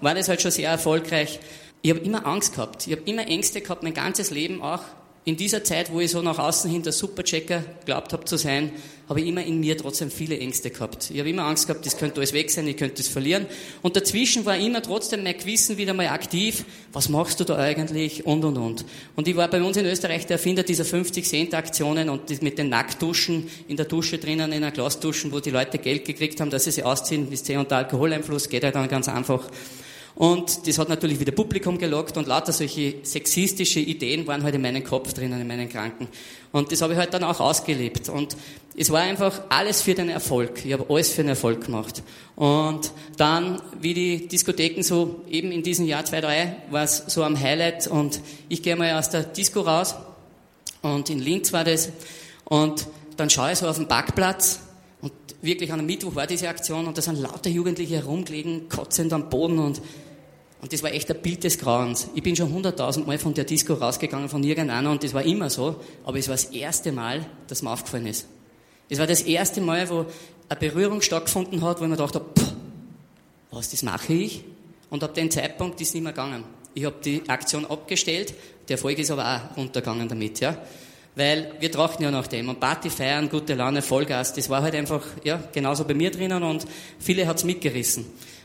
war 0.00 0.14
das 0.14 0.28
halt 0.28 0.42
schon 0.42 0.50
sehr 0.50 0.68
erfolgreich. 0.68 1.40
Ich 1.80 1.90
habe 1.90 2.00
immer 2.00 2.26
Angst 2.26 2.54
gehabt. 2.54 2.86
Ich 2.86 2.92
habe 2.92 3.02
immer 3.06 3.26
Ängste 3.26 3.60
gehabt, 3.60 3.82
mein 3.82 3.94
ganzes 3.94 4.30
Leben 4.30 4.60
auch. 4.60 4.82
In 5.26 5.38
dieser 5.38 5.64
Zeit, 5.64 5.90
wo 5.90 6.00
ich 6.00 6.10
so 6.10 6.20
nach 6.20 6.38
außen 6.38 6.70
hin 6.70 6.82
der 6.82 6.92
Superchecker 6.92 7.64
glaubt 7.86 8.12
habe 8.12 8.26
zu 8.26 8.36
sein, 8.36 8.72
habe 9.08 9.22
ich 9.22 9.26
immer 9.26 9.42
in 9.42 9.58
mir 9.58 9.76
trotzdem 9.76 10.10
viele 10.10 10.38
Ängste 10.38 10.68
gehabt. 10.68 11.10
Ich 11.10 11.18
habe 11.18 11.30
immer 11.30 11.44
Angst 11.44 11.66
gehabt, 11.66 11.86
das 11.86 11.96
könnte 11.96 12.16
alles 12.16 12.34
weg 12.34 12.50
sein, 12.50 12.68
ich 12.68 12.76
könnte 12.76 13.00
es 13.00 13.08
verlieren. 13.08 13.46
Und 13.80 13.96
dazwischen 13.96 14.44
war 14.44 14.56
immer 14.58 14.82
trotzdem 14.82 15.22
mein 15.22 15.36
Gewissen 15.38 15.78
wieder 15.78 15.94
mal 15.94 16.08
aktiv. 16.08 16.66
Was 16.92 17.08
machst 17.08 17.40
du 17.40 17.44
da 17.44 17.56
eigentlich? 17.56 18.26
Und, 18.26 18.44
und, 18.44 18.58
und. 18.58 18.84
Und 19.16 19.26
ich 19.26 19.34
war 19.34 19.48
bei 19.48 19.62
uns 19.62 19.78
in 19.78 19.86
Österreich 19.86 20.26
der 20.26 20.36
Erfinder 20.36 20.62
dieser 20.62 20.84
50-Cent-Aktionen 20.84 22.10
und 22.10 22.42
mit 22.42 22.58
den 22.58 22.68
Nacktduschen 22.68 23.48
in 23.66 23.78
der 23.78 23.86
Dusche 23.86 24.18
drinnen, 24.18 24.52
in 24.52 24.62
einer 24.62 24.72
Glasduschen, 24.72 25.32
wo 25.32 25.40
die 25.40 25.50
Leute 25.50 25.78
Geld 25.78 26.04
gekriegt 26.04 26.40
haben, 26.40 26.50
dass 26.50 26.64
sie 26.64 26.70
sich 26.70 26.84
ausziehen, 26.84 27.26
bis 27.26 27.44
C 27.44 27.56
unter 27.56 27.76
Alkoholeinfluss, 27.76 28.50
geht 28.50 28.64
halt 28.64 28.74
dann 28.74 28.88
ganz 28.88 29.08
einfach. 29.08 29.48
Und 30.16 30.68
das 30.68 30.78
hat 30.78 30.88
natürlich 30.88 31.18
wieder 31.18 31.32
Publikum 31.32 31.76
gelockt 31.76 32.16
und 32.16 32.28
lauter 32.28 32.52
solche 32.52 32.96
sexistische 33.02 33.80
Ideen 33.80 34.26
waren 34.28 34.44
halt 34.44 34.54
in 34.54 34.62
meinem 34.62 34.84
Kopf 34.84 35.12
drinnen, 35.12 35.40
in 35.40 35.46
meinen 35.46 35.68
Kranken. 35.68 36.08
Und 36.52 36.70
das 36.70 36.82
habe 36.82 36.92
ich 36.92 36.98
halt 36.98 37.12
dann 37.12 37.24
auch 37.24 37.40
ausgelebt. 37.40 38.08
Und 38.08 38.36
es 38.76 38.90
war 38.90 39.00
einfach 39.00 39.42
alles 39.48 39.82
für 39.82 39.94
den 39.94 40.08
Erfolg. 40.08 40.64
Ich 40.64 40.72
habe 40.72 40.86
alles 40.88 41.10
für 41.10 41.22
den 41.22 41.30
Erfolg 41.30 41.64
gemacht. 41.64 42.02
Und 42.36 42.92
dann, 43.16 43.60
wie 43.80 43.94
die 43.94 44.28
Diskotheken 44.28 44.82
so 44.82 45.22
eben 45.28 45.50
in 45.50 45.64
diesem 45.64 45.86
Jahr 45.86 46.04
2003, 46.04 46.56
war 46.70 46.84
es 46.84 47.04
so 47.08 47.24
am 47.24 47.38
Highlight 47.38 47.88
und 47.88 48.20
ich 48.48 48.62
gehe 48.62 48.76
mal 48.76 48.92
aus 48.98 49.10
der 49.10 49.24
Disco 49.24 49.62
raus 49.62 49.96
und 50.82 51.10
in 51.10 51.18
Linz 51.18 51.52
war 51.52 51.64
das 51.64 51.90
und 52.44 52.86
dann 53.16 53.30
schaue 53.30 53.52
ich 53.52 53.58
so 53.58 53.68
auf 53.68 53.76
den 53.76 53.88
Parkplatz 53.88 54.60
und 55.00 55.12
wirklich 55.40 55.72
an 55.72 55.78
einem 55.78 55.86
Mittwoch 55.86 56.14
war 56.14 56.26
diese 56.26 56.48
Aktion 56.48 56.86
und 56.86 56.98
da 56.98 57.02
sind 57.02 57.18
lauter 57.18 57.50
Jugendliche 57.50 57.96
herumgelegen, 57.96 58.68
kotzend 58.68 59.12
am 59.12 59.30
Boden 59.30 59.58
und 59.58 59.80
und 60.64 60.72
das 60.72 60.82
war 60.82 60.94
echt 60.94 61.10
ein 61.10 61.20
Bild 61.20 61.44
des 61.44 61.58
Grauens. 61.58 62.08
Ich 62.14 62.22
bin 62.22 62.34
schon 62.34 62.50
hunderttausend 62.50 63.06
Mal 63.06 63.18
von 63.18 63.34
der 63.34 63.44
Disco 63.44 63.74
rausgegangen, 63.74 64.30
von 64.30 64.42
irgendeiner, 64.42 64.90
und 64.90 65.04
das 65.04 65.12
war 65.12 65.22
immer 65.22 65.50
so. 65.50 65.76
Aber 66.06 66.18
es 66.18 66.26
war 66.26 66.36
das 66.36 66.44
erste 66.44 66.90
Mal, 66.90 67.26
dass 67.48 67.60
mir 67.60 67.70
aufgefallen 67.70 68.06
ist. 68.06 68.26
Es 68.88 68.98
war 68.98 69.06
das 69.06 69.20
erste 69.20 69.60
Mal, 69.60 69.90
wo 69.90 70.06
eine 70.48 70.58
Berührung 70.58 71.02
stattgefunden 71.02 71.60
hat, 71.60 71.80
wo 71.80 71.84
ich 71.84 71.90
mir 71.90 71.98
dachte, 71.98 72.18
pff, 72.18 72.54
was, 73.50 73.72
das 73.72 73.82
mache 73.82 74.14
ich? 74.14 74.42
Und 74.88 75.04
ab 75.04 75.12
dem 75.12 75.30
Zeitpunkt 75.30 75.82
ist 75.82 75.88
es 75.88 75.94
nicht 75.96 76.02
mehr 76.02 76.14
gegangen. 76.14 76.44
Ich 76.72 76.86
habe 76.86 76.96
die 77.04 77.28
Aktion 77.28 77.66
abgestellt, 77.66 78.32
der 78.66 78.76
Erfolg 78.76 78.98
ist 78.98 79.10
aber 79.10 79.36
auch 79.52 79.58
runtergegangen 79.58 80.08
damit, 80.08 80.40
ja. 80.40 80.56
Weil 81.16 81.52
wir 81.60 81.70
trachten 81.70 82.02
ja 82.02 82.10
nach 82.10 82.26
dem. 82.26 82.48
Und 82.48 82.58
Party 82.58 82.90
feiern, 82.90 83.28
gute 83.28 83.54
Laune, 83.54 83.82
Vollgas, 83.82 84.32
das 84.32 84.50
war 84.50 84.62
halt 84.62 84.74
einfach, 84.74 85.02
ja, 85.22 85.40
genauso 85.52 85.84
bei 85.84 85.94
mir 85.94 86.10
drinnen 86.10 86.42
und 86.42 86.66
viele 86.98 87.26
hat's 87.26 87.44
mitgerissen. 87.44 88.04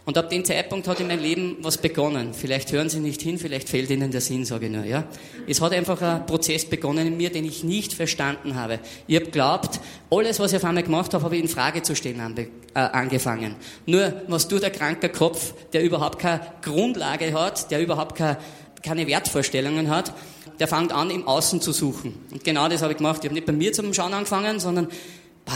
Und 0.10 0.18
ab 0.18 0.30
dem 0.30 0.44
Zeitpunkt 0.44 0.88
hat 0.88 1.00
in 1.00 1.08
meinem 1.08 1.22
Leben 1.22 1.58
was 1.62 1.78
begonnen. 1.78 2.34
Vielleicht 2.34 2.72
hören 2.72 2.90
Sie 2.90 3.00
nicht 3.00 3.22
hin, 3.22 3.38
vielleicht 3.38 3.70
fehlt 3.70 3.92
Ihnen 3.92 4.10
der 4.10 4.22
Sinn, 4.22 4.44
sage 4.44 4.66
ich 4.66 4.72
nur. 4.72 4.84
Ja? 4.84 5.04
Es 5.48 5.62
hat 5.62 5.72
einfach 5.72 6.02
ein 6.02 6.26
Prozess 6.26 6.66
begonnen 6.66 7.06
in 7.06 7.18
mir, 7.18 7.32
den 7.32 7.46
ich 7.46 7.64
nicht 7.64 7.94
verstanden 7.94 8.56
habe. 8.56 8.80
Ich 9.06 9.16
habe 9.18 9.28
glaubt, 9.28 9.80
alles, 10.10 10.40
was 10.40 10.52
ich 10.52 10.58
auf 10.58 10.66
einmal 10.66 10.82
gemacht 10.82 11.14
habe, 11.14 11.24
habe 11.24 11.36
ich 11.36 11.44
in 11.44 11.48
Frage 11.48 11.84
zu 11.84 11.96
stellen 11.96 12.22
anbe 12.22 12.48
äh, 12.74 12.80
angefangen. 12.80 13.56
Nur, 13.86 14.24
was 14.28 14.48
tut 14.48 14.64
der 14.64 14.72
kranke 14.72 15.10
Kopf, 15.10 15.54
der 15.74 15.84
überhaupt 15.84 16.18
keine 16.18 16.42
Grundlage 16.64 17.32
hat, 17.34 17.70
der 17.70 17.80
überhaupt 17.80 18.16
keine, 18.16 18.38
keine 18.82 19.06
Wertvorstellungen 19.06 19.92
hat, 19.92 20.14
der 20.60 20.68
fängt 20.68 20.92
an, 20.92 21.10
im 21.10 21.28
Außen 21.28 21.62
zu 21.62 21.72
suchen. 21.72 22.14
Und 22.32 22.44
genau 22.44 22.68
das 22.68 22.82
habe 22.82 22.94
ich 22.94 22.98
gemacht. 22.98 23.20
Ich 23.20 23.26
habe 23.26 23.34
nicht 23.34 23.46
bei 23.46 23.54
mir 23.54 23.72
zum 23.74 23.94
Schauen 23.94 24.14
angefangen, 24.14 24.60
sondern 24.60 24.88
bah, 25.46 25.54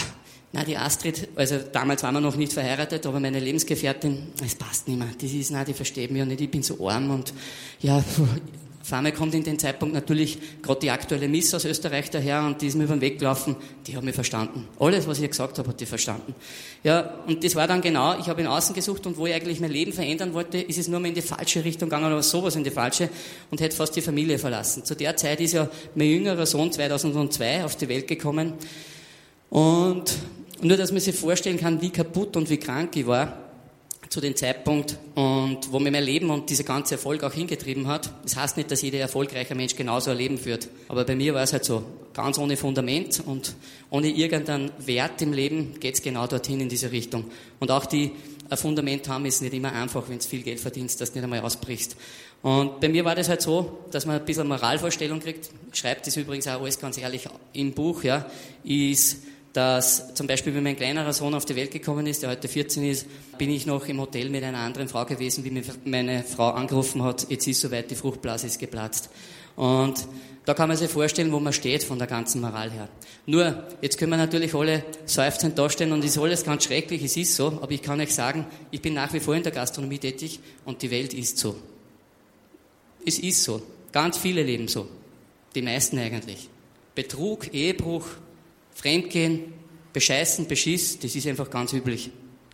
na, 0.53 0.63
die 0.63 0.77
Astrid, 0.77 1.29
also 1.35 1.57
damals 1.71 2.03
waren 2.03 2.13
wir 2.13 2.21
noch 2.21 2.35
nicht 2.35 2.53
verheiratet, 2.53 3.05
aber 3.07 3.19
meine 3.19 3.39
Lebensgefährtin, 3.39 4.27
es 4.45 4.53
passt 4.53 4.87
nicht 4.87 4.99
mehr. 4.99 5.07
Die 5.19 5.39
ist, 5.39 5.51
na, 5.51 5.63
die 5.65 5.73
versteht 5.73 6.11
mich 6.11 6.19
ja 6.19 6.25
nicht, 6.25 6.41
ich 6.41 6.51
bin 6.51 6.61
so 6.61 6.87
arm 6.87 7.09
und 7.09 7.33
ja, 7.79 8.03
auf 8.83 9.13
kommt 9.15 9.33
in 9.33 9.43
den 9.43 9.57
Zeitpunkt 9.57 9.93
natürlich 9.95 10.37
gerade 10.61 10.81
die 10.81 10.91
aktuelle 10.91 11.29
Miss 11.29 11.53
aus 11.53 11.63
Österreich 11.63 12.09
daher 12.09 12.43
und 12.43 12.61
die 12.61 12.67
ist 12.67 12.75
mir 12.75 12.83
über 12.83 12.95
den 12.95 13.01
Weg 13.01 13.17
gelaufen, 13.17 13.55
die 13.87 13.95
hat 13.95 14.03
mich 14.03 14.13
verstanden. 14.13 14.67
Alles, 14.77 15.07
was 15.07 15.19
ich 15.21 15.29
gesagt 15.29 15.57
habe, 15.57 15.69
hat 15.69 15.79
die 15.79 15.85
verstanden. 15.85 16.35
Ja, 16.83 17.13
und 17.25 17.43
das 17.45 17.55
war 17.55 17.65
dann 17.65 17.79
genau, 17.79 18.19
ich 18.19 18.27
habe 18.27 18.41
in 18.41 18.47
Außen 18.47 18.75
gesucht 18.75 19.07
und 19.07 19.15
wo 19.15 19.25
ich 19.25 19.33
eigentlich 19.33 19.61
mein 19.61 19.71
Leben 19.71 19.93
verändern 19.93 20.33
wollte, 20.33 20.57
ist 20.57 20.77
es 20.77 20.89
nur 20.89 20.99
mal 20.99 21.07
in 21.07 21.13
die 21.13 21.21
falsche 21.21 21.63
Richtung 21.63 21.87
gegangen 21.89 22.07
oder 22.07 22.21
sowas 22.21 22.57
in 22.57 22.65
die 22.65 22.71
falsche 22.71 23.09
und 23.51 23.61
hätte 23.61 23.75
fast 23.75 23.95
die 23.95 24.01
Familie 24.01 24.37
verlassen. 24.37 24.83
Zu 24.83 24.95
der 24.95 25.15
Zeit 25.15 25.39
ist 25.39 25.53
ja 25.53 25.69
mein 25.95 26.09
jüngerer 26.09 26.45
Sohn 26.45 26.69
2002 26.69 27.63
auf 27.63 27.77
die 27.77 27.87
Welt 27.87 28.07
gekommen 28.07 28.53
und 29.49 30.13
nur, 30.61 30.75
dass 30.75 30.91
man 30.91 30.99
sich 30.99 31.15
vorstellen 31.15 31.57
kann, 31.57 31.81
wie 31.81 31.89
kaputt 31.89 32.35
und 32.35 32.49
wie 32.49 32.57
krank 32.57 32.95
ich 32.95 33.07
war 33.07 33.42
zu 34.09 34.21
dem 34.21 34.35
Zeitpunkt 34.35 34.97
und 35.15 35.71
wo 35.71 35.79
mir 35.79 35.91
mein 35.91 36.03
Leben 36.03 36.29
und 36.29 36.49
dieser 36.49 36.63
ganze 36.63 36.95
Erfolg 36.95 37.23
auch 37.23 37.33
hingetrieben 37.33 37.87
hat. 37.87 38.11
Das 38.23 38.35
heißt 38.35 38.57
nicht, 38.57 38.69
dass 38.69 38.81
jeder 38.81 38.99
erfolgreiche 38.99 39.55
Mensch 39.55 39.75
genauso 39.75 40.11
ein 40.11 40.17
Leben 40.17 40.37
führt. 40.37 40.69
Aber 40.87 41.03
bei 41.03 41.15
mir 41.15 41.33
war 41.33 41.43
es 41.43 41.53
halt 41.53 41.65
so, 41.65 41.83
ganz 42.13 42.37
ohne 42.37 42.57
Fundament 42.57 43.23
und 43.25 43.55
ohne 43.89 44.09
irgendeinen 44.09 44.71
Wert 44.85 45.21
im 45.21 45.33
Leben 45.33 45.79
geht 45.79 45.95
es 45.95 46.01
genau 46.01 46.27
dorthin 46.27 46.61
in 46.61 46.69
diese 46.69 46.91
Richtung. 46.91 47.25
Und 47.59 47.71
auch 47.71 47.85
die 47.85 48.11
ein 48.49 48.57
Fundament 48.57 49.07
haben 49.07 49.25
ist 49.25 49.41
nicht 49.41 49.53
immer 49.53 49.71
einfach, 49.71 50.07
wenn 50.09 50.19
du 50.19 50.25
viel 50.25 50.43
Geld 50.43 50.59
verdienst, 50.59 51.01
dass 51.01 51.11
du 51.11 51.17
nicht 51.17 51.23
einmal 51.23 51.39
ausbrichst. 51.41 51.95
Und 52.41 52.81
bei 52.81 52.89
mir 52.89 53.05
war 53.05 53.15
das 53.15 53.29
halt 53.29 53.41
so, 53.41 53.79
dass 53.91 54.05
man 54.05 54.19
ein 54.19 54.25
bisschen 54.25 54.47
Moralvorstellung 54.47 55.19
kriegt. 55.19 55.49
Ich 55.71 55.79
schreibe 55.79 56.01
das 56.03 56.17
übrigens 56.17 56.47
auch 56.47 56.61
alles 56.61 56.77
ganz 56.77 56.97
ehrlich 56.97 57.27
im 57.53 57.71
Buch, 57.71 58.03
ja, 58.03 58.29
ist 58.63 59.23
dass 59.53 60.15
zum 60.15 60.25
Beispiel, 60.25 60.53
wenn 60.55 60.63
mein 60.63 60.75
kleinerer 60.75 61.13
Sohn 61.13 61.35
auf 61.35 61.45
die 61.45 61.55
Welt 61.55 61.71
gekommen 61.71 62.07
ist, 62.07 62.23
der 62.23 62.31
heute 62.31 62.47
14 62.47 62.83
ist, 62.83 63.07
bin 63.37 63.51
ich 63.51 63.67
noch 63.67 63.87
im 63.87 64.01
Hotel 64.01 64.29
mit 64.29 64.43
einer 64.43 64.57
anderen 64.57 64.87
Frau 64.87 65.05
gewesen, 65.05 65.45
wie 65.45 65.51
mir 65.51 65.63
meine 65.85 66.23
Frau 66.23 66.49
angerufen 66.49 67.03
hat, 67.03 67.27
jetzt 67.29 67.47
ist 67.47 67.61
soweit, 67.61 67.91
die 67.91 67.95
Fruchtblase 67.95 68.47
ist 68.47 68.59
geplatzt. 68.59 69.09
Und 69.55 70.07
da 70.45 70.55
kann 70.55 70.67
man 70.67 70.75
sich 70.75 70.89
vorstellen, 70.89 71.31
wo 71.31 71.39
man 71.39 71.53
steht 71.53 71.83
von 71.83 71.99
der 71.99 72.07
ganzen 72.07 72.41
Moral 72.41 72.71
her. 72.71 72.89
Nur, 73.27 73.63
jetzt 73.81 73.97
können 73.97 74.11
wir 74.11 74.17
natürlich 74.17 74.55
alle 74.55 74.83
seufzend 75.05 75.57
dastehen 75.57 75.91
und 75.91 76.03
ist 76.03 76.17
alles 76.17 76.43
ganz 76.43 76.65
schrecklich, 76.65 77.03
es 77.03 77.15
ist 77.15 77.35
so, 77.35 77.47
aber 77.61 77.71
ich 77.71 77.81
kann 77.81 78.01
euch 78.01 78.13
sagen, 78.13 78.47
ich 78.71 78.81
bin 78.81 78.95
nach 78.95 79.13
wie 79.13 79.19
vor 79.19 79.35
in 79.35 79.43
der 79.43 79.51
Gastronomie 79.51 79.99
tätig 79.99 80.39
und 80.65 80.81
die 80.81 80.89
Welt 80.89 81.13
ist 81.13 81.37
so. 81.37 81.55
Es 83.05 83.19
ist 83.19 83.43
so. 83.43 83.61
Ganz 83.91 84.17
viele 84.17 84.41
leben 84.41 84.67
so. 84.67 84.87
Die 85.53 85.61
meisten 85.61 85.99
eigentlich. 85.99 86.49
Betrug, 86.95 87.53
Ehebruch, 87.53 88.05
Fremdgehen, 88.73 89.53
Bescheißen, 89.93 90.47
Beschiss, 90.47 90.99
das 90.99 91.15
ist 91.15 91.27
einfach 91.27 91.49
ganz 91.49 91.73
üblich. 91.73 92.09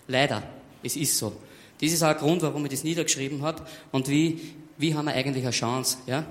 Leider, 0.08 0.44
es 0.84 0.96
ist 0.96 1.18
so. 1.18 1.34
Das 1.80 1.92
ist 1.92 2.04
auch 2.04 2.10
ein 2.10 2.18
Grund, 2.18 2.42
warum 2.42 2.66
ich 2.66 2.72
das 2.72 2.84
niedergeschrieben 2.84 3.42
habe 3.42 3.66
und 3.92 4.10
wie, 4.10 4.40
wie 4.78 4.94
haben 4.94 5.06
wir 5.06 5.14
eigentlich 5.14 5.44
eine 5.44 5.52
Chance. 5.52 5.98
Ja? 6.08 6.26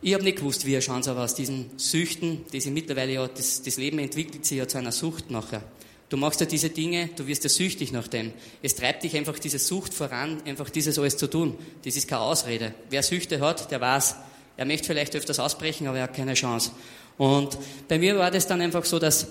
Ich 0.00 0.14
habe 0.14 0.22
nicht 0.22 0.38
gewusst, 0.38 0.64
wie 0.64 0.74
eine 0.74 0.80
Chance 0.80 1.10
habe 1.10 1.22
aus 1.22 1.34
diesen 1.34 1.70
Süchten, 1.76 2.44
die 2.52 2.60
sich 2.60 2.72
mittlerweile 2.72 3.12
ja, 3.12 3.26
das, 3.26 3.62
das 3.62 3.76
Leben 3.76 3.98
entwickelt 3.98 4.46
sich 4.46 4.58
ja 4.58 4.68
zu 4.68 4.78
einer 4.78 4.92
Sucht 4.92 5.30
nachher. 5.30 5.62
Du 6.08 6.16
machst 6.16 6.40
ja 6.40 6.46
diese 6.46 6.70
Dinge, 6.70 7.10
du 7.16 7.26
wirst 7.26 7.44
ja 7.44 7.50
süchtig 7.50 7.92
nach 7.92 8.08
dem. 8.08 8.32
Es 8.62 8.76
treibt 8.76 9.02
dich 9.02 9.16
einfach 9.16 9.38
diese 9.38 9.58
Sucht 9.58 9.92
voran, 9.92 10.40
einfach 10.46 10.70
dieses 10.70 10.98
alles 10.98 11.16
zu 11.16 11.28
tun. 11.28 11.58
Das 11.84 11.96
ist 11.96 12.08
keine 12.08 12.22
Ausrede. 12.22 12.74
Wer 12.88 13.02
Süchte 13.02 13.40
hat, 13.40 13.70
der 13.70 13.80
weiß, 13.80 14.14
er 14.56 14.64
möchte 14.64 14.86
vielleicht 14.86 15.14
öfters 15.16 15.38
ausbrechen, 15.38 15.86
aber 15.86 15.98
er 15.98 16.04
hat 16.04 16.14
keine 16.14 16.34
Chance. 16.34 16.70
Und 17.18 17.58
bei 17.88 17.98
mir 17.98 18.16
war 18.16 18.30
das 18.30 18.46
dann 18.46 18.60
einfach 18.60 18.84
so, 18.84 18.98
dass 18.98 19.26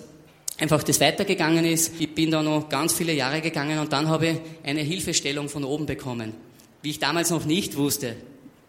einfach 0.59 0.83
das 0.83 0.99
weitergegangen 0.99 1.65
ist. 1.65 1.93
Ich 1.99 2.13
bin 2.13 2.31
da 2.31 2.43
noch 2.43 2.69
ganz 2.69 2.93
viele 2.93 3.13
Jahre 3.13 3.41
gegangen 3.41 3.79
und 3.79 3.93
dann 3.93 4.07
habe 4.09 4.27
ich 4.27 4.37
eine 4.63 4.81
Hilfestellung 4.81 5.49
von 5.49 5.63
oben 5.63 5.85
bekommen. 5.85 6.33
Wie 6.81 6.91
ich 6.91 6.99
damals 6.99 7.29
noch 7.31 7.45
nicht 7.45 7.77
wusste, 7.77 8.15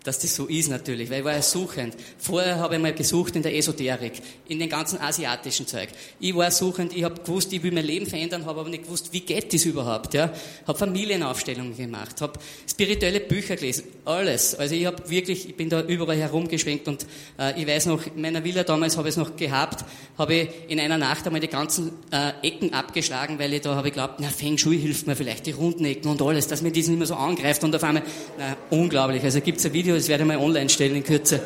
dass 0.09 0.18
das 0.18 0.35
so 0.35 0.47
ist 0.47 0.71
natürlich, 0.71 1.11
weil 1.11 1.18
ich 1.18 1.25
war 1.25 1.35
ja 1.35 1.42
suchend. 1.42 1.94
Vorher 2.16 2.59
habe 2.59 2.77
ich 2.77 2.81
mal 2.81 2.94
gesucht 2.94 3.37
in 3.37 3.42
der 3.42 3.55
Esoterik, 3.55 4.23
in 4.49 4.59
den 4.59 4.71
ganzen 4.71 4.99
asiatischen 4.99 5.66
Zeug. 5.66 5.90
Ich 6.18 6.35
war 6.35 6.51
suchend, 6.51 6.97
ich 6.97 7.05
habe 7.05 7.21
gewusst, 7.21 7.53
ich 7.53 7.62
will 7.62 7.73
mein 7.73 7.85
Leben 7.85 8.07
verändern, 8.07 8.47
habe 8.47 8.61
aber 8.61 8.71
nicht 8.71 8.85
gewusst, 8.85 9.12
wie 9.12 9.21
geht 9.21 9.53
das 9.53 9.66
überhaupt. 9.66 10.14
Ja? 10.14 10.33
Habe 10.66 10.79
Familienaufstellungen 10.79 11.77
gemacht, 11.77 12.23
habe 12.23 12.40
spirituelle 12.66 13.21
Bücher 13.21 13.57
gelesen, 13.57 13.85
alles. 14.07 14.55
Also 14.55 14.75
ich 14.75 14.87
habe 14.87 15.11
wirklich, 15.11 15.47
ich 15.47 15.57
bin 15.57 15.68
da 15.68 15.83
überall 15.83 16.16
herumgeschwenkt 16.16 16.88
und 16.88 17.05
äh, 17.38 17.61
ich 17.61 17.66
weiß 17.66 17.85
noch, 17.87 18.07
in 18.07 18.23
meiner 18.23 18.42
Villa 18.42 18.64
damals 18.64 18.97
habe 18.97 19.09
ich 19.09 19.12
es 19.12 19.18
noch 19.18 19.37
gehabt, 19.37 19.85
habe 20.16 20.35
ich 20.35 20.49
in 20.68 20.81
einer 20.81 20.97
Nacht 20.97 21.27
einmal 21.27 21.42
die 21.42 21.49
ganzen 21.49 21.92
äh, 22.11 22.33
Ecken 22.47 22.73
abgeschlagen, 22.73 23.38
weil 23.38 23.53
ich 23.53 23.61
da 23.61 23.75
habe 23.75 23.90
geglaubt, 23.90 24.21
na 24.21 24.29
Feng 24.29 24.57
Shui 24.57 24.79
hilft 24.79 25.07
mir 25.07 25.16
vielleicht, 25.16 25.44
die 25.44 25.51
runden 25.51 25.85
Ecken 25.85 26.09
und 26.09 26.23
alles, 26.23 26.47
dass 26.47 26.62
mir 26.62 26.73
das 26.73 26.87
nicht 26.87 26.97
mehr 26.97 27.07
so 27.07 27.14
angreift 27.14 27.62
und 27.62 27.77
auf 27.77 27.85
einmal, 27.85 28.03
na, 28.38 28.57
unglaublich. 28.71 29.23
Also 29.23 29.42
gibt 29.42 29.59
es 29.59 29.66
ein 29.66 29.73
Video, 29.75 29.98
das 29.99 30.09
werde 30.09 30.25
ich 30.25 30.29
mal 30.29 30.39
online 30.39 30.69
stellen 30.69 30.97
in 30.97 31.05
Kürze. 31.05 31.41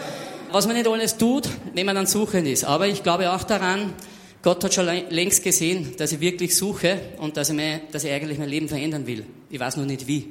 Was 0.50 0.66
man 0.66 0.76
nicht 0.76 0.86
alles 0.86 1.16
tut, 1.16 1.48
wenn 1.74 1.86
man 1.86 1.94
dann 1.94 2.06
suchend 2.06 2.46
ist. 2.46 2.64
Aber 2.64 2.86
ich 2.86 3.02
glaube 3.02 3.32
auch 3.32 3.42
daran, 3.42 3.94
Gott 4.42 4.62
hat 4.64 4.74
schon 4.74 4.86
längst 5.10 5.42
gesehen, 5.42 5.94
dass 5.96 6.12
ich 6.12 6.20
wirklich 6.20 6.54
suche 6.56 7.00
und 7.18 7.36
dass 7.36 7.48
ich, 7.48 7.56
mein, 7.56 7.82
dass 7.90 8.04
ich 8.04 8.10
eigentlich 8.10 8.38
mein 8.38 8.48
Leben 8.48 8.68
verändern 8.68 9.06
will. 9.06 9.24
Ich 9.50 9.58
weiß 9.58 9.76
nur 9.76 9.86
nicht 9.86 10.06
wie. 10.06 10.28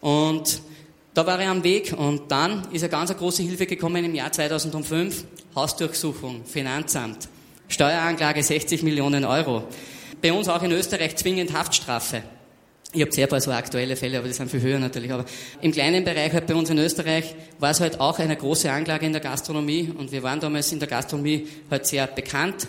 Und 0.00 0.62
da 1.12 1.26
war 1.26 1.40
er 1.40 1.50
am 1.50 1.62
Weg 1.62 1.92
und 1.96 2.30
dann 2.30 2.66
ist 2.72 2.82
eine 2.82 2.90
ganz 2.90 3.14
große 3.14 3.42
Hilfe 3.42 3.66
gekommen 3.66 4.04
im 4.04 4.14
Jahr 4.14 4.32
2005. 4.32 5.24
Hausdurchsuchung, 5.54 6.44
Finanzamt, 6.46 7.28
Steueranklage 7.68 8.42
60 8.42 8.82
Millionen 8.82 9.24
Euro. 9.24 9.64
Bei 10.22 10.32
uns 10.32 10.48
auch 10.48 10.62
in 10.62 10.72
Österreich 10.72 11.16
zwingend 11.16 11.52
Haftstrafe. 11.52 12.22
Ich 12.92 13.02
habe 13.02 13.12
sehr 13.12 13.28
paar 13.28 13.40
so 13.40 13.52
aktuelle 13.52 13.94
Fälle, 13.94 14.18
aber 14.18 14.26
die 14.26 14.34
sind 14.34 14.50
viel 14.50 14.62
höher 14.62 14.80
natürlich. 14.80 15.12
Aber 15.12 15.24
im 15.60 15.70
kleinen 15.70 16.04
Bereich 16.04 16.32
halt 16.32 16.46
bei 16.48 16.56
uns 16.56 16.70
in 16.70 16.78
Österreich 16.78 17.36
war 17.60 17.70
es 17.70 17.78
halt 17.78 18.00
auch 18.00 18.18
eine 18.18 18.36
große 18.36 18.70
Anklage 18.70 19.06
in 19.06 19.12
der 19.12 19.20
Gastronomie 19.20 19.92
und 19.96 20.10
wir 20.10 20.24
waren 20.24 20.40
damals 20.40 20.72
in 20.72 20.80
der 20.80 20.88
Gastronomie 20.88 21.46
halt 21.70 21.86
sehr 21.86 22.08
bekannt. 22.08 22.66